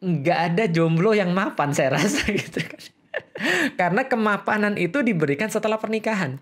Nggak 0.00 0.38
ada 0.52 0.64
jomblo 0.68 1.12
yang 1.12 1.32
mapan, 1.32 1.72
saya 1.72 1.96
rasa 1.96 2.24
gitu 2.40 2.60
kan. 2.60 2.99
Karena 3.80 4.06
kemapanan 4.06 4.76
itu 4.76 5.00
diberikan 5.00 5.48
setelah 5.48 5.80
pernikahan. 5.80 6.38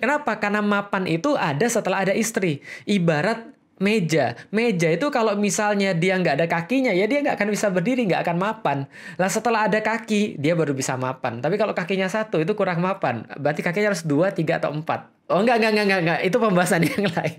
Kenapa? 0.00 0.36
Karena 0.40 0.64
mapan 0.64 1.04
itu 1.04 1.36
ada 1.36 1.66
setelah 1.68 2.04
ada 2.04 2.14
istri. 2.16 2.64
Ibarat 2.88 3.58
meja. 3.78 4.34
Meja 4.50 4.90
itu 4.90 5.06
kalau 5.08 5.38
misalnya 5.38 5.94
dia 5.94 6.18
nggak 6.18 6.34
ada 6.42 6.46
kakinya, 6.50 6.90
ya 6.90 7.06
dia 7.06 7.22
nggak 7.22 7.38
akan 7.38 7.48
bisa 7.54 7.70
berdiri, 7.70 8.04
nggak 8.10 8.22
akan 8.26 8.36
mapan. 8.36 8.78
Lah 9.16 9.30
setelah 9.30 9.70
ada 9.70 9.78
kaki, 9.78 10.36
dia 10.36 10.58
baru 10.58 10.74
bisa 10.74 10.98
mapan. 10.98 11.38
Tapi 11.38 11.54
kalau 11.56 11.72
kakinya 11.72 12.10
satu, 12.10 12.42
itu 12.42 12.52
kurang 12.58 12.82
mapan. 12.82 13.24
Berarti 13.38 13.62
kakinya 13.62 13.94
harus 13.94 14.04
dua, 14.04 14.34
tiga, 14.34 14.58
atau 14.58 14.74
empat. 14.74 15.30
Oh 15.30 15.40
enggak, 15.40 15.62
enggak, 15.62 15.72
enggak, 15.86 16.00
enggak. 16.02 16.20
Itu 16.26 16.36
pembahasan 16.42 16.82
yang 16.90 17.06
lain. 17.06 17.34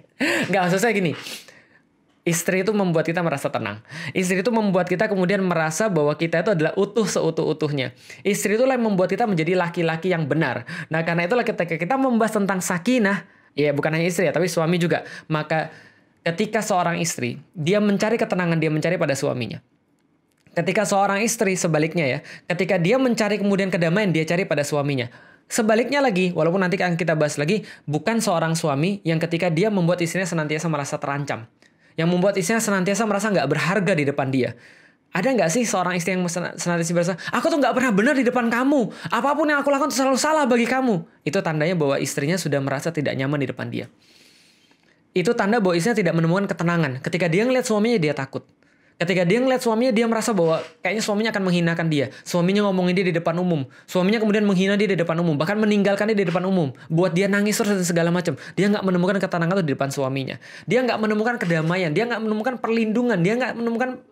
Enggak, 0.48 0.62
maksud 0.68 0.80
saya 0.80 0.96
gini. 0.96 1.14
Istri 2.30 2.62
itu 2.62 2.78
membuat 2.78 3.10
kita 3.10 3.26
merasa 3.26 3.50
tenang. 3.50 3.82
Istri 4.14 4.46
itu 4.46 4.54
membuat 4.54 4.86
kita 4.86 5.10
kemudian 5.10 5.42
merasa 5.42 5.90
bahwa 5.90 6.14
kita 6.14 6.46
itu 6.46 6.54
adalah 6.54 6.78
utuh 6.78 7.10
seutuh-utuhnya. 7.10 7.98
Istri 8.22 8.62
itulah 8.62 8.78
yang 8.78 8.86
membuat 8.86 9.10
kita 9.10 9.26
menjadi 9.26 9.58
laki-laki 9.58 10.14
yang 10.14 10.30
benar. 10.30 10.70
Nah, 10.94 11.02
karena 11.02 11.26
itulah 11.26 11.42
ketika 11.42 11.74
kita 11.74 11.98
membahas 11.98 12.38
tentang 12.38 12.62
sakinah, 12.62 13.26
ya 13.58 13.74
bukan 13.74 13.98
hanya 13.98 14.06
istri 14.06 14.30
ya, 14.30 14.34
tapi 14.36 14.46
suami 14.46 14.78
juga. 14.78 15.10
Maka 15.26 15.74
ketika 16.22 16.62
seorang 16.62 17.02
istri, 17.02 17.42
dia 17.58 17.82
mencari 17.82 18.22
ketenangan, 18.22 18.62
dia 18.62 18.70
mencari 18.70 19.02
pada 19.02 19.18
suaminya. 19.18 19.58
Ketika 20.54 20.86
seorang 20.86 21.26
istri 21.26 21.58
sebaliknya 21.58 22.06
ya, 22.06 22.20
ketika 22.46 22.78
dia 22.78 23.02
mencari 23.02 23.42
kemudian 23.42 23.74
kedamaian, 23.74 24.14
dia 24.14 24.22
cari 24.22 24.46
pada 24.46 24.62
suaminya. 24.62 25.10
Sebaliknya 25.50 25.98
lagi, 25.98 26.30
walaupun 26.30 26.62
nanti 26.62 26.78
akan 26.78 26.94
kita 26.94 27.18
bahas 27.18 27.42
lagi, 27.42 27.66
bukan 27.90 28.22
seorang 28.22 28.54
suami 28.54 29.02
yang 29.02 29.18
ketika 29.18 29.50
dia 29.50 29.74
membuat 29.74 29.98
istrinya 30.06 30.30
senantiasa 30.30 30.70
merasa 30.70 31.02
terancam 31.02 31.50
yang 32.00 32.08
membuat 32.08 32.40
istrinya 32.40 32.64
senantiasa 32.64 33.04
merasa 33.04 33.28
nggak 33.28 33.48
berharga 33.52 33.92
di 33.92 34.08
depan 34.08 34.32
dia. 34.32 34.56
Ada 35.12 35.36
nggak 35.36 35.50
sih 35.52 35.68
seorang 35.68 36.00
istri 36.00 36.16
yang 36.16 36.24
senantiasa 36.32 36.94
merasa, 36.96 37.14
aku 37.34 37.52
tuh 37.52 37.60
nggak 37.60 37.76
pernah 37.76 37.92
benar 37.92 38.16
di 38.16 38.24
depan 38.24 38.48
kamu. 38.48 39.12
Apa 39.12 39.36
pun 39.36 39.52
yang 39.52 39.60
aku 39.60 39.68
lakukan 39.68 39.92
tuh 39.92 40.00
selalu 40.00 40.16
salah 40.16 40.46
bagi 40.48 40.64
kamu. 40.64 41.02
Itu 41.28 41.44
tandanya 41.44 41.76
bahwa 41.76 42.00
istrinya 42.00 42.40
sudah 42.40 42.62
merasa 42.64 42.94
tidak 42.96 43.20
nyaman 43.20 43.42
di 43.44 43.48
depan 43.50 43.68
dia. 43.68 43.92
Itu 45.12 45.34
tanda 45.34 45.58
bahwa 45.58 45.76
istrinya 45.76 45.98
tidak 45.98 46.14
menemukan 46.14 46.46
ketenangan. 46.48 47.02
Ketika 47.02 47.26
dia 47.26 47.44
ngeliat 47.44 47.66
suaminya, 47.66 47.98
dia 47.98 48.14
takut. 48.14 48.46
Ketika 49.00 49.24
dia 49.24 49.40
ngeliat 49.40 49.64
suaminya, 49.64 49.96
dia 49.96 50.04
merasa 50.12 50.36
bahwa 50.36 50.60
kayaknya 50.84 51.00
suaminya 51.00 51.32
akan 51.32 51.44
menghinakan 51.48 51.88
dia. 51.88 52.12
Suaminya 52.28 52.68
ngomongin 52.68 53.00
dia 53.00 53.08
di 53.08 53.16
depan 53.16 53.32
umum. 53.40 53.64
Suaminya 53.88 54.20
kemudian 54.20 54.44
menghina 54.44 54.76
dia 54.76 54.92
di 54.92 55.00
depan 55.00 55.16
umum. 55.24 55.40
Bahkan 55.40 55.56
meninggalkan 55.56 56.12
dia 56.12 56.20
di 56.20 56.28
depan 56.28 56.44
umum. 56.44 56.76
Buat 56.92 57.16
dia 57.16 57.32
nangis 57.32 57.56
terus 57.56 57.80
dan 57.80 57.88
segala 57.88 58.12
macam. 58.12 58.36
Dia 58.60 58.68
nggak 58.68 58.84
menemukan 58.84 59.16
ketenangan 59.24 59.56
itu 59.56 59.72
di 59.72 59.72
depan 59.72 59.88
suaminya. 59.88 60.36
Dia 60.68 60.84
nggak 60.84 61.00
menemukan 61.00 61.40
kedamaian. 61.40 61.96
Dia 61.96 62.12
nggak 62.12 62.20
menemukan 62.28 62.54
perlindungan. 62.60 63.24
Dia 63.24 63.40
nggak 63.40 63.56
menemukan 63.56 64.04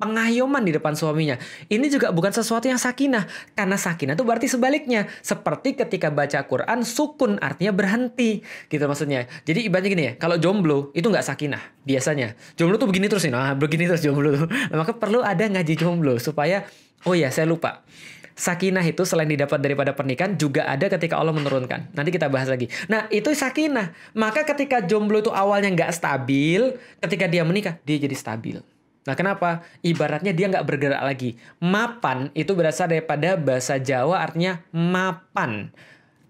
pengayuman 0.00 0.64
di 0.64 0.72
depan 0.72 0.96
suaminya. 0.96 1.36
Ini 1.68 1.86
juga 1.92 2.08
bukan 2.10 2.32
sesuatu 2.32 2.64
yang 2.64 2.80
sakinah. 2.80 3.28
Karena 3.52 3.76
sakinah 3.76 4.16
itu 4.16 4.24
berarti 4.24 4.48
sebaliknya. 4.48 5.04
Seperti 5.20 5.76
ketika 5.76 6.08
baca 6.08 6.40
Quran, 6.48 6.80
sukun 6.82 7.36
artinya 7.38 7.76
berhenti. 7.76 8.40
Gitu 8.72 8.80
maksudnya. 8.88 9.28
Jadi 9.44 9.68
ibaratnya 9.68 9.90
gini 9.92 10.04
ya, 10.08 10.12
kalau 10.16 10.40
jomblo 10.40 10.88
itu 10.96 11.04
nggak 11.04 11.22
sakinah 11.22 11.60
biasanya. 11.84 12.32
Jomblo 12.56 12.80
tuh 12.80 12.88
begini 12.88 13.12
terus 13.12 13.28
nih, 13.28 13.32
nah 13.36 13.52
begini 13.52 13.84
terus 13.84 14.00
jomblo 14.00 14.32
tuh. 14.32 14.48
Maka 14.80 14.96
perlu 14.96 15.20
ada 15.20 15.44
ngaji 15.44 15.76
jomblo 15.76 16.16
supaya, 16.16 16.64
oh 17.04 17.12
ya 17.12 17.28
saya 17.28 17.44
lupa. 17.44 17.84
Sakinah 18.40 18.80
itu 18.88 19.04
selain 19.04 19.28
didapat 19.28 19.60
daripada 19.60 19.92
pernikahan 19.92 20.32
juga 20.32 20.64
ada 20.64 20.88
ketika 20.88 21.20
Allah 21.20 21.36
menurunkan. 21.36 21.92
Nanti 21.92 22.08
kita 22.08 22.32
bahas 22.32 22.48
lagi. 22.48 22.72
Nah 22.88 23.04
itu 23.12 23.36
sakinah. 23.36 23.92
Maka 24.16 24.48
ketika 24.48 24.80
jomblo 24.80 25.20
itu 25.20 25.28
awalnya 25.28 25.68
nggak 25.68 25.92
stabil, 25.92 26.72
ketika 27.04 27.28
dia 27.28 27.44
menikah 27.44 27.76
dia 27.84 28.00
jadi 28.00 28.16
stabil. 28.16 28.64
Nah, 29.10 29.18
kenapa? 29.18 29.66
Ibaratnya 29.82 30.30
dia 30.30 30.46
nggak 30.46 30.62
bergerak 30.62 31.02
lagi. 31.02 31.34
Mapan 31.58 32.30
itu 32.38 32.54
berasal 32.54 32.86
daripada 32.86 33.34
bahasa 33.34 33.74
Jawa 33.82 34.22
artinya 34.22 34.62
mapan. 34.70 35.74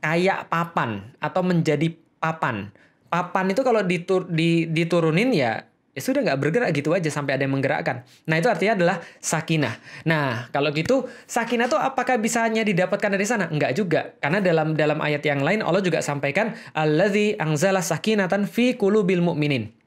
Kayak 0.01 0.49
papan 0.49 1.13
atau 1.21 1.45
menjadi 1.45 1.93
papan. 2.17 2.73
Papan 3.13 3.53
itu 3.53 3.61
kalau 3.61 3.85
ditur, 3.85 4.25
di, 4.33 4.65
diturunin 4.65 5.29
ya 5.37 5.69
ya 5.91 6.01
sudah 6.01 6.23
nggak 6.23 6.39
bergerak 6.39 6.71
gitu 6.71 6.95
aja 6.95 7.11
sampai 7.11 7.37
ada 7.37 7.45
yang 7.45 7.53
menggerakkan. 7.53 8.07
Nah 8.31 8.41
itu 8.41 8.49
artinya 8.49 8.79
adalah 8.79 8.97
sakinah. 9.21 9.75
Nah 10.07 10.49
kalau 10.55 10.73
gitu 10.73 11.05
sakinah 11.27 11.69
itu 11.69 11.77
apakah 11.77 12.17
bisa 12.17 12.47
hanya 12.47 12.63
didapatkan 12.63 13.11
dari 13.13 13.27
sana? 13.27 13.51
Enggak 13.51 13.77
juga, 13.77 14.15
karena 14.23 14.39
dalam 14.41 14.73
dalam 14.79 15.03
ayat 15.03 15.21
yang 15.27 15.43
lain 15.43 15.61
Allah 15.61 15.83
juga 15.83 16.01
sampaikan 16.01 16.57
alladzi 16.73 17.37
angzala 17.37 17.83
sakinatan 17.83 18.47
fi 18.47 18.79
qulubil 18.79 19.21
mu'minin 19.21 19.80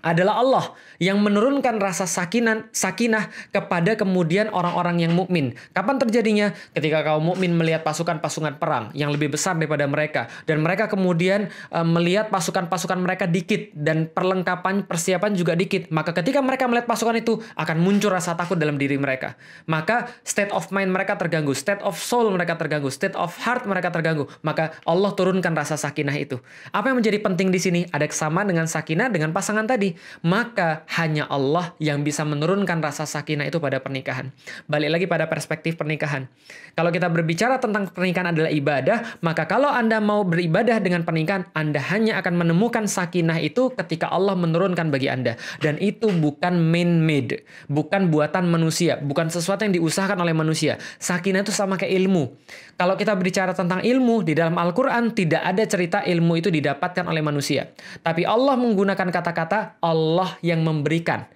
adalah 0.00 0.40
Allah 0.40 0.64
yang 1.00 1.20
menurunkan 1.20 1.80
rasa 1.80 2.04
sakinan, 2.04 2.68
sakinah 2.72 3.32
kepada 3.52 3.96
kemudian 3.96 4.52
orang-orang 4.52 5.04
yang 5.04 5.12
mukmin. 5.16 5.56
Kapan 5.72 5.96
terjadinya? 5.96 6.52
Ketika 6.76 7.04
kaum 7.04 7.24
mukmin 7.24 7.56
melihat 7.56 7.84
pasukan-pasukan 7.84 8.60
perang 8.60 8.92
yang 8.92 9.12
lebih 9.12 9.32
besar 9.32 9.56
daripada 9.56 9.84
mereka 9.88 10.28
dan 10.44 10.60
mereka 10.60 10.88
kemudian 10.92 11.48
e, 11.72 11.78
melihat 11.84 12.28
pasukan-pasukan 12.28 13.00
mereka 13.00 13.24
dikit 13.24 13.72
dan 13.72 14.08
perlengkapan 14.12 14.84
persiapan 14.84 15.32
juga 15.36 15.56
dikit, 15.56 15.88
maka 15.92 16.12
ketika 16.12 16.40
mereka 16.44 16.68
melihat 16.68 16.88
pasukan 16.88 17.16
itu 17.16 17.40
akan 17.56 17.76
muncul 17.80 18.12
rasa 18.12 18.36
takut 18.36 18.56
dalam 18.60 18.76
diri 18.76 19.00
mereka. 19.00 19.36
Maka 19.68 20.08
state 20.24 20.52
of 20.52 20.68
mind 20.72 20.92
mereka 20.92 21.16
terganggu, 21.16 21.52
state 21.56 21.80
of 21.80 21.96
soul 21.96 22.28
mereka 22.32 22.56
terganggu, 22.56 22.92
state 22.92 23.16
of 23.16 23.32
heart 23.40 23.64
mereka 23.64 23.88
terganggu. 23.92 24.28
Maka 24.44 24.76
Allah 24.84 25.12
turunkan 25.16 25.52
rasa 25.56 25.80
sakinah 25.80 26.16
itu. 26.16 26.40
Apa 26.72 26.92
yang 26.92 27.00
menjadi 27.00 27.18
penting 27.20 27.48
di 27.48 27.60
sini? 27.60 27.80
Ada 27.88 28.08
kesamaan 28.08 28.48
dengan 28.48 28.68
sakinah 28.68 29.08
dengan 29.12 29.32
pasangan 29.32 29.64
tadi 29.64 29.89
maka 30.26 30.84
hanya 30.98 31.26
Allah 31.30 31.72
yang 31.80 32.02
bisa 32.04 32.26
menurunkan 32.26 32.82
rasa 32.82 33.08
sakinah 33.08 33.48
itu 33.48 33.62
pada 33.62 33.80
pernikahan. 33.80 34.34
Balik 34.66 34.90
lagi 34.90 35.06
pada 35.08 35.26
perspektif 35.30 35.78
pernikahan. 35.80 36.26
Kalau 36.74 36.90
kita 36.94 37.10
berbicara 37.10 37.58
tentang 37.58 37.90
pernikahan 37.90 38.30
adalah 38.30 38.50
ibadah, 38.50 39.18
maka 39.24 39.44
kalau 39.46 39.68
Anda 39.68 39.98
mau 39.98 40.22
beribadah 40.22 40.78
dengan 40.78 41.02
pernikahan, 41.02 41.50
Anda 41.52 41.82
hanya 41.90 42.22
akan 42.22 42.34
menemukan 42.40 42.86
sakinah 42.86 43.42
itu 43.42 43.74
ketika 43.74 44.08
Allah 44.08 44.38
menurunkan 44.38 44.88
bagi 44.88 45.10
Anda. 45.10 45.34
Dan 45.58 45.76
itu 45.82 46.08
bukan 46.08 46.58
man-made, 46.58 47.42
bukan 47.66 48.08
buatan 48.08 48.48
manusia, 48.48 48.98
bukan 49.00 49.28
sesuatu 49.28 49.66
yang 49.66 49.74
diusahakan 49.76 50.22
oleh 50.22 50.34
manusia. 50.34 50.78
Sakinah 51.02 51.42
itu 51.42 51.52
sama 51.54 51.76
kayak 51.76 51.96
ilmu. 52.06 52.32
Kalau 52.80 52.96
kita 52.96 53.12
berbicara 53.12 53.52
tentang 53.52 53.84
ilmu, 53.84 54.24
di 54.24 54.32
dalam 54.32 54.56
Al-Quran 54.56 55.12
tidak 55.12 55.44
ada 55.44 55.68
cerita 55.68 56.00
ilmu 56.00 56.40
itu 56.40 56.48
didapatkan 56.48 57.04
oleh 57.04 57.20
manusia. 57.20 57.68
Tapi 58.00 58.24
Allah 58.24 58.56
menggunakan 58.56 59.04
kata-kata 59.04 59.76
Allah 59.84 60.40
yang 60.40 60.64
memberikan. 60.64 61.28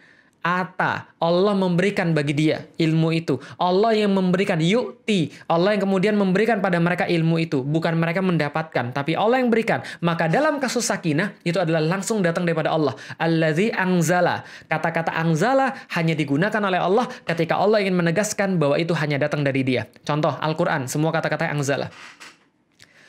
Ata, 0.44 1.08
Allah 1.24 1.56
memberikan 1.56 2.12
bagi 2.12 2.36
dia 2.36 2.68
ilmu 2.76 3.16
itu. 3.16 3.40
Allah 3.56 3.96
yang 3.96 4.12
memberikan 4.12 4.60
yukti. 4.60 5.32
Allah 5.48 5.72
yang 5.72 5.88
kemudian 5.88 6.20
memberikan 6.20 6.60
pada 6.60 6.76
mereka 6.76 7.08
ilmu 7.08 7.40
itu. 7.40 7.64
Bukan 7.64 7.96
mereka 7.96 8.20
mendapatkan, 8.20 8.92
tapi 8.92 9.16
Allah 9.16 9.40
yang 9.40 9.48
berikan. 9.48 9.80
Maka 10.04 10.28
dalam 10.28 10.60
kasus 10.60 10.84
sakinah, 10.84 11.32
itu 11.48 11.56
adalah 11.56 11.80
langsung 11.80 12.20
datang 12.20 12.44
daripada 12.44 12.76
Allah. 12.76 12.92
Alladzi 13.16 13.72
angzala. 13.72 14.44
Kata-kata 14.68 15.16
angzala 15.16 15.80
hanya 15.96 16.12
digunakan 16.12 16.60
oleh 16.60 16.76
Allah 16.76 17.08
ketika 17.24 17.56
Allah 17.56 17.80
ingin 17.80 17.96
menegaskan 17.96 18.60
bahwa 18.60 18.76
itu 18.76 18.92
hanya 19.00 19.16
datang 19.16 19.48
dari 19.48 19.64
dia. 19.64 19.88
Contoh, 20.04 20.36
Al-Quran, 20.36 20.92
semua 20.92 21.08
kata-kata 21.08 21.48
angzala. 21.48 21.88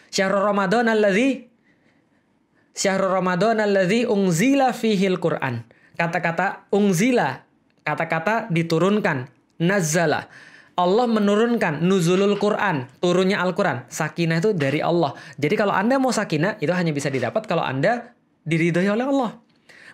Syahrul 0.08 0.48
Ramadan 0.48 0.88
alladzi 0.88 1.52
Syahrul 2.72 3.12
Ramadan 3.12 3.60
alladzi 3.60 4.08
ungzila 4.08 4.72
fihil 4.72 5.20
Quran 5.20 5.75
kata-kata 5.96 6.68
ungzila, 6.72 7.44
kata-kata 7.88 8.52
diturunkan, 8.52 9.28
nazala. 9.60 10.28
Allah 10.76 11.08
menurunkan 11.08 11.80
nuzulul 11.80 12.36
Quran, 12.36 12.84
turunnya 13.00 13.40
Al-Quran. 13.40 13.88
Sakinah 13.88 14.44
itu 14.44 14.52
dari 14.52 14.84
Allah. 14.84 15.16
Jadi 15.40 15.56
kalau 15.56 15.72
Anda 15.72 15.96
mau 15.96 16.12
sakinah, 16.12 16.60
itu 16.60 16.72
hanya 16.76 16.92
bisa 16.92 17.08
didapat 17.08 17.48
kalau 17.48 17.64
Anda 17.64 18.12
diridhoi 18.44 18.92
oleh 18.92 19.08
Allah. 19.08 19.40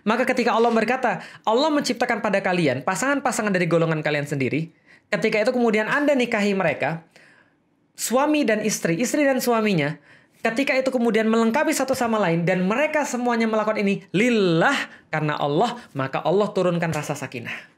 Maka 0.02 0.26
ketika 0.26 0.58
Allah 0.58 0.74
berkata, 0.74 1.22
Allah 1.46 1.70
menciptakan 1.70 2.18
pada 2.18 2.42
kalian 2.42 2.82
pasangan-pasangan 2.82 3.54
dari 3.54 3.70
golongan 3.70 4.02
kalian 4.02 4.26
sendiri, 4.26 4.74
ketika 5.14 5.38
itu 5.38 5.54
kemudian 5.54 5.86
Anda 5.86 6.18
nikahi 6.18 6.50
mereka, 6.58 7.06
suami 7.94 8.42
dan 8.42 8.66
istri, 8.66 8.98
istri 8.98 9.22
dan 9.22 9.38
suaminya, 9.38 9.94
ketika 10.42 10.74
itu 10.74 10.90
kemudian 10.90 11.30
melengkapi 11.30 11.70
satu 11.70 11.94
sama 11.94 12.18
lain 12.18 12.42
dan 12.42 12.66
mereka 12.66 13.06
semuanya 13.06 13.46
melakukan 13.46 13.78
ini 13.78 14.02
lillah 14.10 14.74
karena 15.08 15.38
Allah, 15.38 15.78
maka 15.94 16.18
Allah 16.20 16.50
turunkan 16.50 16.90
rasa 16.90 17.14
sakinah. 17.14 17.72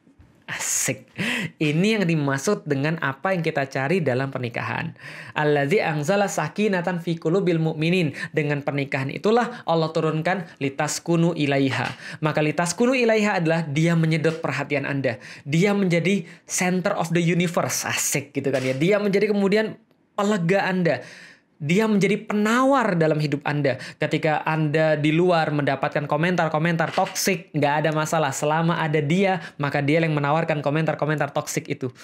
Asik. 0.45 1.09
Ini 1.57 1.97
yang 1.97 2.05
dimaksud 2.05 2.69
dengan 2.69 3.01
apa 3.01 3.33
yang 3.33 3.41
kita 3.41 3.65
cari 3.65 4.05
dalam 4.05 4.29
pernikahan. 4.29 4.93
Alladzi 5.33 5.81
anzala 5.81 6.29
sakinatan 6.29 7.01
fi 7.01 7.17
qulubil 7.17 7.57
mu'minin. 7.57 8.13
Dengan 8.29 8.61
pernikahan 8.61 9.09
itulah 9.09 9.65
Allah 9.65 9.89
turunkan 9.89 10.45
litas 10.61 11.01
kunu 11.01 11.33
ilaiha. 11.33 11.89
Maka 12.21 12.45
litas 12.45 12.77
kunu 12.77 12.93
ilaiha 12.93 13.41
adalah 13.41 13.65
dia 13.65 13.97
menyedot 13.97 14.45
perhatian 14.45 14.85
Anda. 14.85 15.17
Dia 15.49 15.73
menjadi 15.73 16.29
center 16.45 16.93
of 16.93 17.09
the 17.17 17.25
universe. 17.25 17.89
Asik 17.89 18.37
gitu 18.37 18.53
kan 18.53 18.61
ya. 18.61 18.77
Dia 18.77 19.01
menjadi 19.01 19.33
kemudian 19.33 19.81
pelega 20.13 20.69
Anda 20.69 21.01
dia 21.63 21.87
menjadi 21.87 22.19
penawar 22.19 22.99
dalam 22.99 23.23
hidup 23.23 23.45
Anda. 23.47 23.79
Ketika 24.03 24.43
Anda 24.43 24.99
di 24.99 25.15
luar 25.15 25.55
mendapatkan 25.55 26.11
komentar-komentar 26.11 26.91
toksik, 26.91 27.55
nggak 27.55 27.75
ada 27.85 27.91
masalah. 27.95 28.35
Selama 28.35 28.83
ada 28.83 28.99
dia, 28.99 29.39
maka 29.57 29.79
dia 29.79 30.03
yang 30.03 30.17
menawarkan 30.17 30.59
komentar-komentar 30.65 31.31
toksik 31.31 31.71
itu. 31.71 31.95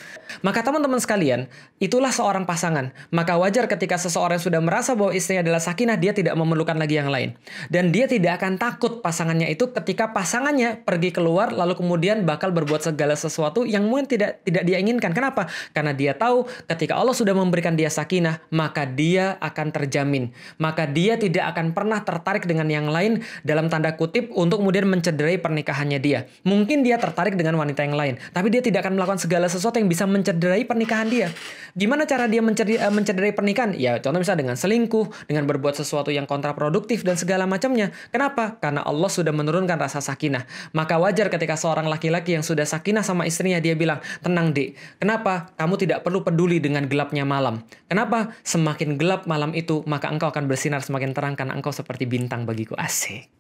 Maka 0.47 0.63
teman-teman 0.63 1.03
sekalian, 1.03 1.51
itulah 1.83 2.15
seorang 2.15 2.47
pasangan. 2.47 2.95
Maka 3.11 3.35
wajar 3.37 3.67
ketika 3.67 3.99
seseorang 3.99 4.39
sudah 4.39 4.63
merasa 4.63 4.95
bahwa 4.95 5.11
istrinya 5.11 5.43
adalah 5.43 5.61
sakinah, 5.61 5.99
dia 5.99 6.15
tidak 6.15 6.39
memerlukan 6.39 6.79
lagi 6.79 7.01
yang 7.01 7.11
lain. 7.11 7.35
Dan 7.67 7.91
dia 7.91 8.07
tidak 8.07 8.39
akan 8.39 8.55
takut 8.55 9.03
pasangannya 9.03 9.51
itu 9.51 9.75
ketika 9.75 10.15
pasangannya 10.15 10.87
pergi 10.87 11.11
keluar, 11.11 11.51
lalu 11.51 11.75
kemudian 11.75 12.23
bakal 12.23 12.55
berbuat 12.55 12.87
segala 12.87 13.19
sesuatu 13.19 13.67
yang 13.67 13.89
mungkin 13.89 14.07
tidak 14.07 14.47
tidak 14.47 14.63
dia 14.63 14.79
inginkan. 14.79 15.11
Kenapa? 15.11 15.51
Karena 15.75 15.91
dia 15.91 16.15
tahu 16.15 16.47
ketika 16.71 16.95
Allah 16.95 17.17
sudah 17.17 17.35
memberikan 17.35 17.75
dia 17.75 17.91
sakinah, 17.91 18.39
maka 18.55 18.87
dia 18.87 19.40
akan 19.41 19.73
terjamin. 19.73 20.31
Maka 20.61 20.85
dia 20.87 21.17
tidak 21.17 21.57
akan 21.57 21.73
pernah 21.73 22.05
tertarik 22.05 22.45
dengan 22.45 22.69
yang 22.69 22.87
lain 22.87 23.25
dalam 23.43 23.73
tanda 23.73 23.97
kutip 23.97 24.31
untuk 24.37 24.61
kemudian 24.61 24.85
mencederai 24.87 25.41
pernikahannya 25.41 25.99
dia. 25.99 26.29
Mungkin 26.45 26.85
dia 26.85 27.01
tertarik 27.01 27.35
dengan 27.35 27.57
wanita 27.57 27.83
yang 27.83 27.97
lain, 27.97 28.15
tapi 28.31 28.53
dia 28.53 28.61
tidak 28.61 28.85
akan 28.85 29.01
melakukan 29.01 29.21
segala 29.25 29.49
sesuatu 29.49 29.81
yang 29.81 29.89
bisa 29.89 30.05
mencederai 30.05 30.63
pernikahan 30.69 31.09
dia. 31.09 31.33
Gimana 31.73 32.05
cara 32.05 32.29
dia 32.29 32.45
mencederai, 32.45 32.83
eh, 32.85 32.93
mencederai 32.93 33.33
pernikahan? 33.33 33.73
Ya 33.79 33.97
contoh 34.03 34.21
misalnya 34.21 34.45
dengan 34.45 34.57
selingkuh, 34.59 35.31
dengan 35.31 35.49
berbuat 35.49 35.79
sesuatu 35.81 36.13
yang 36.13 36.29
kontraproduktif 36.29 37.07
dan 37.07 37.17
segala 37.17 37.49
macamnya. 37.49 37.95
Kenapa? 38.13 38.59
Karena 38.59 38.85
Allah 38.85 39.09
sudah 39.09 39.33
menurunkan 39.33 39.79
rasa 39.79 40.03
sakinah. 40.03 40.45
Maka 40.75 40.99
wajar 40.99 41.31
ketika 41.31 41.55
seorang 41.55 41.87
laki-laki 41.87 42.35
yang 42.35 42.45
sudah 42.45 42.67
sakinah 42.67 43.07
sama 43.07 43.25
istrinya 43.25 43.63
dia 43.63 43.79
bilang, 43.79 44.03
tenang 44.21 44.51
dek, 44.51 44.75
kenapa 44.99 45.55
kamu 45.55 45.75
tidak 45.79 45.99
perlu 46.03 46.27
peduli 46.27 46.59
dengan 46.59 46.85
gelapnya 46.91 47.23
malam? 47.23 47.63
Kenapa? 47.87 48.35
Semakin 48.43 48.99
gelap 48.99 49.30
malam 49.31 49.55
itu, 49.55 49.87
maka 49.87 50.11
engkau 50.11 50.35
akan 50.35 50.51
bersinar 50.51 50.83
semakin 50.83 51.15
terang 51.15 51.39
karena 51.39 51.55
engkau 51.55 51.71
seperti 51.71 52.11
bintang 52.11 52.43
bagiku. 52.43 52.75
Asik. 52.75 53.31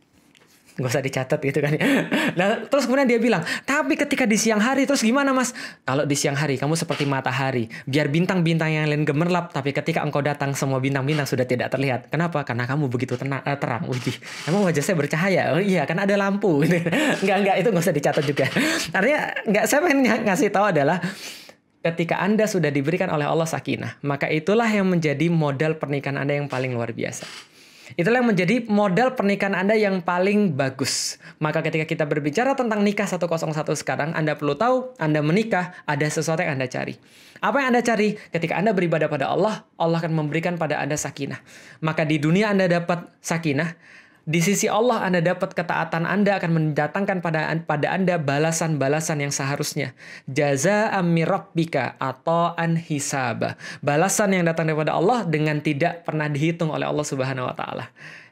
Gak 0.80 0.96
usah 0.96 1.04
dicatat 1.04 1.40
gitu 1.44 1.58
kan 1.60 1.76
ya. 1.76 1.82
Nah, 2.38 2.64
terus 2.70 2.88
kemudian 2.88 3.04
dia 3.04 3.20
bilang, 3.20 3.44
tapi 3.68 3.98
ketika 3.98 4.24
di 4.24 4.40
siang 4.40 4.62
hari, 4.62 4.88
terus 4.88 5.04
gimana 5.04 5.34
mas? 5.34 5.52
Kalau 5.84 6.08
di 6.08 6.16
siang 6.16 6.38
hari, 6.38 6.56
kamu 6.56 6.72
seperti 6.72 7.04
matahari. 7.04 7.68
Biar 7.84 8.08
bintang-bintang 8.08 8.72
yang 8.72 8.88
lain 8.88 9.04
gemerlap, 9.04 9.52
tapi 9.52 9.76
ketika 9.76 10.00
engkau 10.00 10.24
datang, 10.24 10.56
semua 10.56 10.80
bintang-bintang 10.80 11.28
sudah 11.28 11.44
tidak 11.44 11.68
terlihat. 11.68 12.08
Kenapa? 12.08 12.46
Karena 12.46 12.64
kamu 12.64 12.88
begitu 12.88 13.18
tenang, 13.20 13.44
uh, 13.44 13.58
terang. 13.60 13.84
Wih, 13.90 14.16
emang 14.48 14.64
wajah 14.64 14.80
saya 14.80 14.96
bercahaya? 14.96 15.42
Oh 15.52 15.60
iya, 15.60 15.84
kan 15.84 16.00
ada 16.00 16.14
lampu. 16.16 16.64
enggak, 17.20 17.36
enggak, 17.44 17.56
itu 17.60 17.68
gak 17.68 17.84
usah 17.84 17.96
dicatat 17.96 18.24
juga. 18.24 18.46
Artinya, 18.94 19.20
enggak, 19.44 19.64
saya 19.68 19.80
pengen 19.84 19.98
ngasih 20.24 20.48
tahu 20.48 20.64
adalah, 20.70 20.96
ketika 21.80 22.20
Anda 22.20 22.44
sudah 22.44 22.68
diberikan 22.68 23.08
oleh 23.08 23.24
Allah 23.24 23.48
sakinah, 23.48 24.00
maka 24.04 24.28
itulah 24.28 24.68
yang 24.68 24.88
menjadi 24.88 25.32
modal 25.32 25.80
pernikahan 25.80 26.20
Anda 26.20 26.36
yang 26.36 26.48
paling 26.48 26.76
luar 26.76 26.92
biasa. 26.92 27.24
Itulah 27.98 28.22
yang 28.22 28.30
menjadi 28.30 28.70
modal 28.70 29.18
pernikahan 29.18 29.58
Anda 29.58 29.74
yang 29.74 29.98
paling 30.06 30.54
bagus. 30.54 31.18
Maka 31.42 31.58
ketika 31.66 31.82
kita 31.90 32.04
berbicara 32.06 32.54
tentang 32.54 32.86
nikah 32.86 33.08
101 33.08 33.26
sekarang, 33.74 34.14
Anda 34.14 34.38
perlu 34.38 34.54
tahu, 34.54 34.94
Anda 35.02 35.18
menikah, 35.26 35.74
ada 35.90 36.06
sesuatu 36.06 36.46
yang 36.46 36.54
Anda 36.54 36.70
cari. 36.70 36.94
Apa 37.42 37.64
yang 37.64 37.74
Anda 37.74 37.82
cari? 37.82 38.14
Ketika 38.30 38.62
Anda 38.62 38.70
beribadah 38.70 39.10
pada 39.10 39.32
Allah, 39.34 39.66
Allah 39.74 39.98
akan 39.98 40.12
memberikan 40.14 40.54
pada 40.54 40.78
Anda 40.78 40.94
sakinah. 40.94 41.42
Maka 41.82 42.06
di 42.06 42.22
dunia 42.22 42.54
Anda 42.54 42.70
dapat 42.70 43.10
sakinah, 43.18 43.74
di 44.28 44.40
sisi 44.44 44.68
Allah 44.68 45.00
Anda 45.04 45.24
dapat 45.24 45.56
ketaatan 45.56 46.04
Anda 46.04 46.36
akan 46.36 46.50
mendatangkan 46.52 47.24
pada 47.24 47.50
pada 47.64 47.86
Anda 47.92 48.20
balasan-balasan 48.20 49.24
yang 49.24 49.32
seharusnya. 49.32 49.96
Jaza 50.28 50.92
amirabbika 50.92 51.96
atau 51.96 52.52
anhisaba. 52.54 53.56
Balasan 53.80 54.36
yang 54.36 54.44
datang 54.44 54.68
daripada 54.68 54.96
Allah 54.96 55.24
dengan 55.24 55.58
tidak 55.64 56.04
pernah 56.04 56.28
dihitung 56.28 56.68
oleh 56.68 56.84
Allah 56.84 57.06
Subhanahu 57.06 57.48
wa 57.48 57.56
taala. 57.56 57.88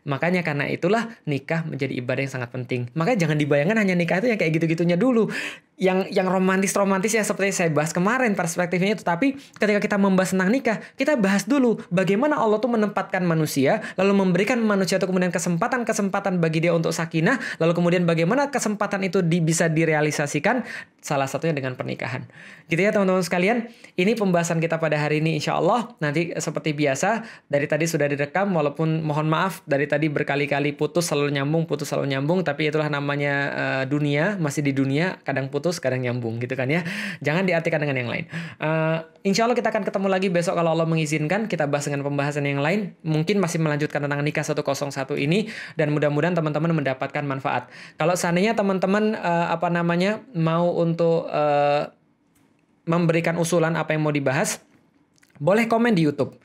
Makanya 0.08 0.40
karena 0.40 0.64
itulah 0.64 1.12
nikah 1.28 1.68
menjadi 1.68 1.92
ibadah 2.00 2.22
yang 2.24 2.32
sangat 2.32 2.50
penting. 2.54 2.88
Makanya 2.96 3.28
jangan 3.28 3.36
dibayangkan 3.36 3.76
hanya 3.76 3.92
nikah 3.92 4.24
itu 4.24 4.32
yang 4.32 4.40
kayak 4.40 4.56
gitu-gitunya 4.56 4.96
dulu. 4.96 5.28
Yang 5.78 6.10
yang 6.10 6.26
romantis-romantis 6.26 7.14
ya 7.14 7.22
seperti 7.22 7.54
saya 7.54 7.70
bahas 7.70 7.94
kemarin 7.94 8.34
perspektifnya 8.34 8.98
itu. 8.98 9.06
Tapi 9.06 9.38
ketika 9.38 9.78
kita 9.78 9.96
membahas 9.96 10.34
tentang 10.34 10.50
nikah, 10.50 10.76
kita 10.98 11.14
bahas 11.14 11.46
dulu 11.46 11.78
bagaimana 11.88 12.34
Allah 12.34 12.58
tuh 12.58 12.70
menempatkan 12.70 13.22
manusia, 13.22 13.80
lalu 13.94 14.26
memberikan 14.26 14.58
manusia 14.58 14.98
itu 14.98 15.06
kemudian 15.06 15.30
kesempatan-kesempatan 15.30 16.42
bagi 16.42 16.66
dia 16.66 16.74
untuk 16.74 16.90
sakinah, 16.90 17.38
lalu 17.62 17.72
kemudian 17.78 18.02
bagaimana 18.04 18.50
kesempatan 18.50 19.06
itu 19.06 19.22
di, 19.22 19.38
bisa 19.38 19.70
direalisasikan, 19.70 20.66
salah 20.98 21.30
satunya 21.30 21.54
dengan 21.54 21.78
pernikahan. 21.78 22.26
Gitu 22.66 22.82
ya 22.82 22.90
teman-teman 22.90 23.22
sekalian, 23.22 23.70
ini 23.94 24.18
pembahasan 24.18 24.58
kita 24.58 24.82
pada 24.82 24.98
hari 24.98 25.22
ini 25.22 25.38
insya 25.38 25.56
Allah. 25.56 25.94
Nanti 26.02 26.34
seperti 26.34 26.74
biasa, 26.74 27.22
dari 27.46 27.70
tadi 27.70 27.86
sudah 27.86 28.10
direkam, 28.10 28.50
walaupun 28.50 29.06
mohon 29.06 29.30
maaf 29.30 29.62
dari 29.62 29.86
tadi 29.86 30.10
berkali-kali 30.10 30.74
putus 30.74 31.08
selalu 31.08 31.38
nyambung 31.38 31.64
putus 31.64 31.88
selalu 31.92 32.16
nyambung 32.16 32.40
tapi 32.42 32.68
itulah 32.68 32.90
namanya 32.90 33.34
uh, 33.52 33.84
dunia 33.84 34.36
masih 34.36 34.66
di 34.66 34.72
dunia 34.74 35.16
kadang 35.22 35.48
putus 35.68 35.84
kadang 35.84 36.00
nyambung 36.00 36.40
gitu 36.40 36.56
kan 36.56 36.64
ya. 36.72 36.80
Jangan 37.20 37.44
diartikan 37.44 37.84
dengan 37.84 38.00
yang 38.00 38.08
lain. 38.08 38.24
Uh, 38.56 39.04
insya 39.20 39.44
Allah 39.44 39.52
kita 39.52 39.68
akan 39.68 39.84
ketemu 39.84 40.08
lagi 40.08 40.32
besok 40.32 40.56
kalau 40.56 40.72
Allah 40.72 40.88
mengizinkan. 40.88 41.44
Kita 41.44 41.68
bahas 41.68 41.84
dengan 41.84 42.08
pembahasan 42.08 42.48
yang 42.48 42.64
lain. 42.64 42.96
Mungkin 43.04 43.36
masih 43.36 43.60
melanjutkan 43.60 44.00
tentang 44.00 44.24
nikah 44.24 44.40
101 44.40 44.64
ini. 45.20 45.52
Dan 45.76 45.92
mudah-mudahan 45.92 46.32
teman-teman 46.32 46.72
mendapatkan 46.72 47.20
manfaat. 47.28 47.68
Kalau 48.00 48.16
seandainya 48.16 48.56
teman-teman 48.56 49.12
uh, 49.20 49.52
apa 49.52 49.68
namanya 49.68 50.24
mau 50.32 50.72
untuk 50.72 51.28
uh, 51.28 51.92
memberikan 52.88 53.36
usulan 53.36 53.76
apa 53.76 53.92
yang 53.92 54.00
mau 54.00 54.14
dibahas 54.16 54.64
boleh 55.36 55.68
komen 55.68 55.92
di 55.92 56.08
YouTube. 56.08 56.40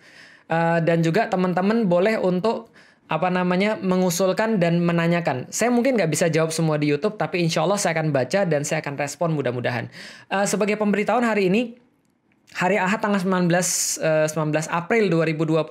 Uh, 0.52 0.84
dan 0.84 1.00
juga 1.00 1.32
teman-teman 1.32 1.88
boleh 1.88 2.20
untuk 2.20 2.73
apa 3.12 3.28
namanya 3.30 3.78
mengusulkan 3.78 4.58
dan 4.58 4.80
menanyakan. 4.80 5.46
Saya 5.52 5.70
mungkin 5.70 6.00
nggak 6.00 6.12
bisa 6.12 6.32
jawab 6.32 6.56
semua 6.56 6.80
di 6.80 6.90
YouTube, 6.90 7.20
tapi 7.20 7.44
insya 7.44 7.62
Allah 7.62 7.78
saya 7.78 8.00
akan 8.00 8.16
baca 8.16 8.48
dan 8.48 8.64
saya 8.64 8.80
akan 8.80 8.96
respon 8.96 9.36
mudah-mudahan. 9.36 9.92
Uh, 10.32 10.48
sebagai 10.48 10.80
pemberitahuan 10.80 11.28
hari 11.28 11.52
ini, 11.52 11.76
hari 12.56 12.80
Ahad 12.80 13.04
tanggal 13.04 13.22
19 13.22 13.50
uh, 13.50 14.28
19 14.30 14.70
April 14.70 15.04
2020 15.12 15.68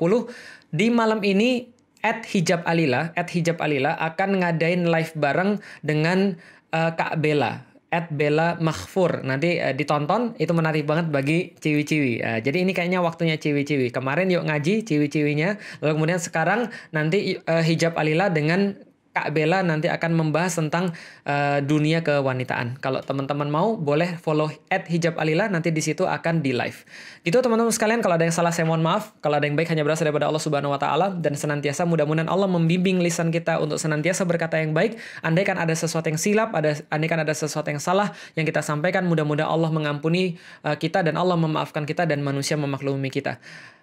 di 0.72 0.86
malam 0.92 1.20
ini 1.24 1.68
at 2.02 2.26
hijab 2.26 2.66
alila 2.66 3.14
at 3.14 3.30
hijab 3.30 3.62
alila 3.62 3.94
akan 3.94 4.42
ngadain 4.42 4.90
live 4.90 5.14
bareng 5.14 5.62
dengan 5.86 6.34
uh, 6.74 6.90
Kak 6.92 7.22
Bella 7.22 7.71
at 7.92 8.08
Bella 8.08 8.56
Mahfur. 8.58 9.20
Nanti 9.20 9.60
uh, 9.60 9.76
ditonton, 9.76 10.32
itu 10.40 10.50
menarik 10.56 10.88
banget 10.88 11.12
bagi 11.12 11.52
ciwi-ciwi. 11.60 12.12
Uh, 12.24 12.38
jadi 12.40 12.64
ini 12.64 12.72
kayaknya 12.72 13.04
waktunya 13.04 13.36
ciwi-ciwi. 13.36 13.92
Kemarin 13.92 14.32
yuk 14.32 14.48
ngaji 14.48 14.82
ciwi-ciwinya, 14.88 15.60
lalu 15.84 15.92
kemudian 16.00 16.18
sekarang 16.18 16.72
nanti 16.90 17.36
uh, 17.44 17.60
hijab 17.60 17.94
alila 18.00 18.32
dengan 18.32 18.74
Kak 19.12 19.28
Bella 19.36 19.60
nanti 19.60 19.92
akan 19.92 20.16
membahas 20.16 20.56
tentang 20.56 20.96
uh, 21.28 21.60
dunia 21.60 22.00
kewanitaan. 22.00 22.80
Kalau 22.80 23.04
teman-teman 23.04 23.52
mau, 23.52 23.76
boleh 23.76 24.16
follow 24.16 24.48
at 24.72 24.88
hijab 24.88 25.20
alila, 25.20 25.52
nanti 25.52 25.68
di 25.68 25.84
situ 25.84 26.08
akan 26.08 26.40
di 26.40 26.56
live. 26.56 26.88
Gitu 27.20 27.36
teman-teman 27.44 27.68
sekalian, 27.68 28.00
kalau 28.00 28.16
ada 28.16 28.24
yang 28.24 28.32
salah 28.32 28.56
saya 28.56 28.64
mohon 28.64 28.80
maaf. 28.80 29.12
Kalau 29.20 29.36
ada 29.36 29.44
yang 29.44 29.52
baik 29.52 29.68
hanya 29.68 29.84
berasal 29.84 30.08
daripada 30.08 30.32
Allah 30.32 30.40
Subhanahu 30.40 30.72
Wa 30.72 30.80
Taala 30.80 31.12
dan 31.12 31.36
senantiasa 31.36 31.84
mudah-mudahan 31.84 32.32
Allah 32.32 32.48
membimbing 32.48 33.04
lisan 33.04 33.28
kita 33.28 33.60
untuk 33.60 33.76
senantiasa 33.76 34.24
berkata 34.24 34.56
yang 34.56 34.72
baik. 34.72 34.96
Andai 35.20 35.44
kan 35.44 35.60
ada 35.60 35.76
sesuatu 35.76 36.08
yang 36.08 36.16
silap, 36.16 36.56
ada 36.56 36.72
andai 36.88 37.12
kan 37.12 37.20
ada 37.20 37.36
sesuatu 37.36 37.68
yang 37.68 37.84
salah 37.84 38.16
yang 38.32 38.48
kita 38.48 38.64
sampaikan, 38.64 39.04
mudah-mudahan 39.04 39.52
Allah 39.52 39.68
mengampuni 39.68 40.40
uh, 40.64 40.72
kita 40.80 41.04
dan 41.04 41.20
Allah 41.20 41.36
memaafkan 41.36 41.84
kita 41.84 42.08
dan 42.08 42.24
manusia 42.24 42.56
memaklumi 42.56 43.12
kita. 43.12 43.36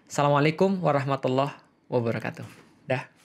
Assalamualaikum 0.10 0.82
warahmatullahi 0.82 1.54
wabarakatuh. 1.86 2.50
Dah. 2.90 3.19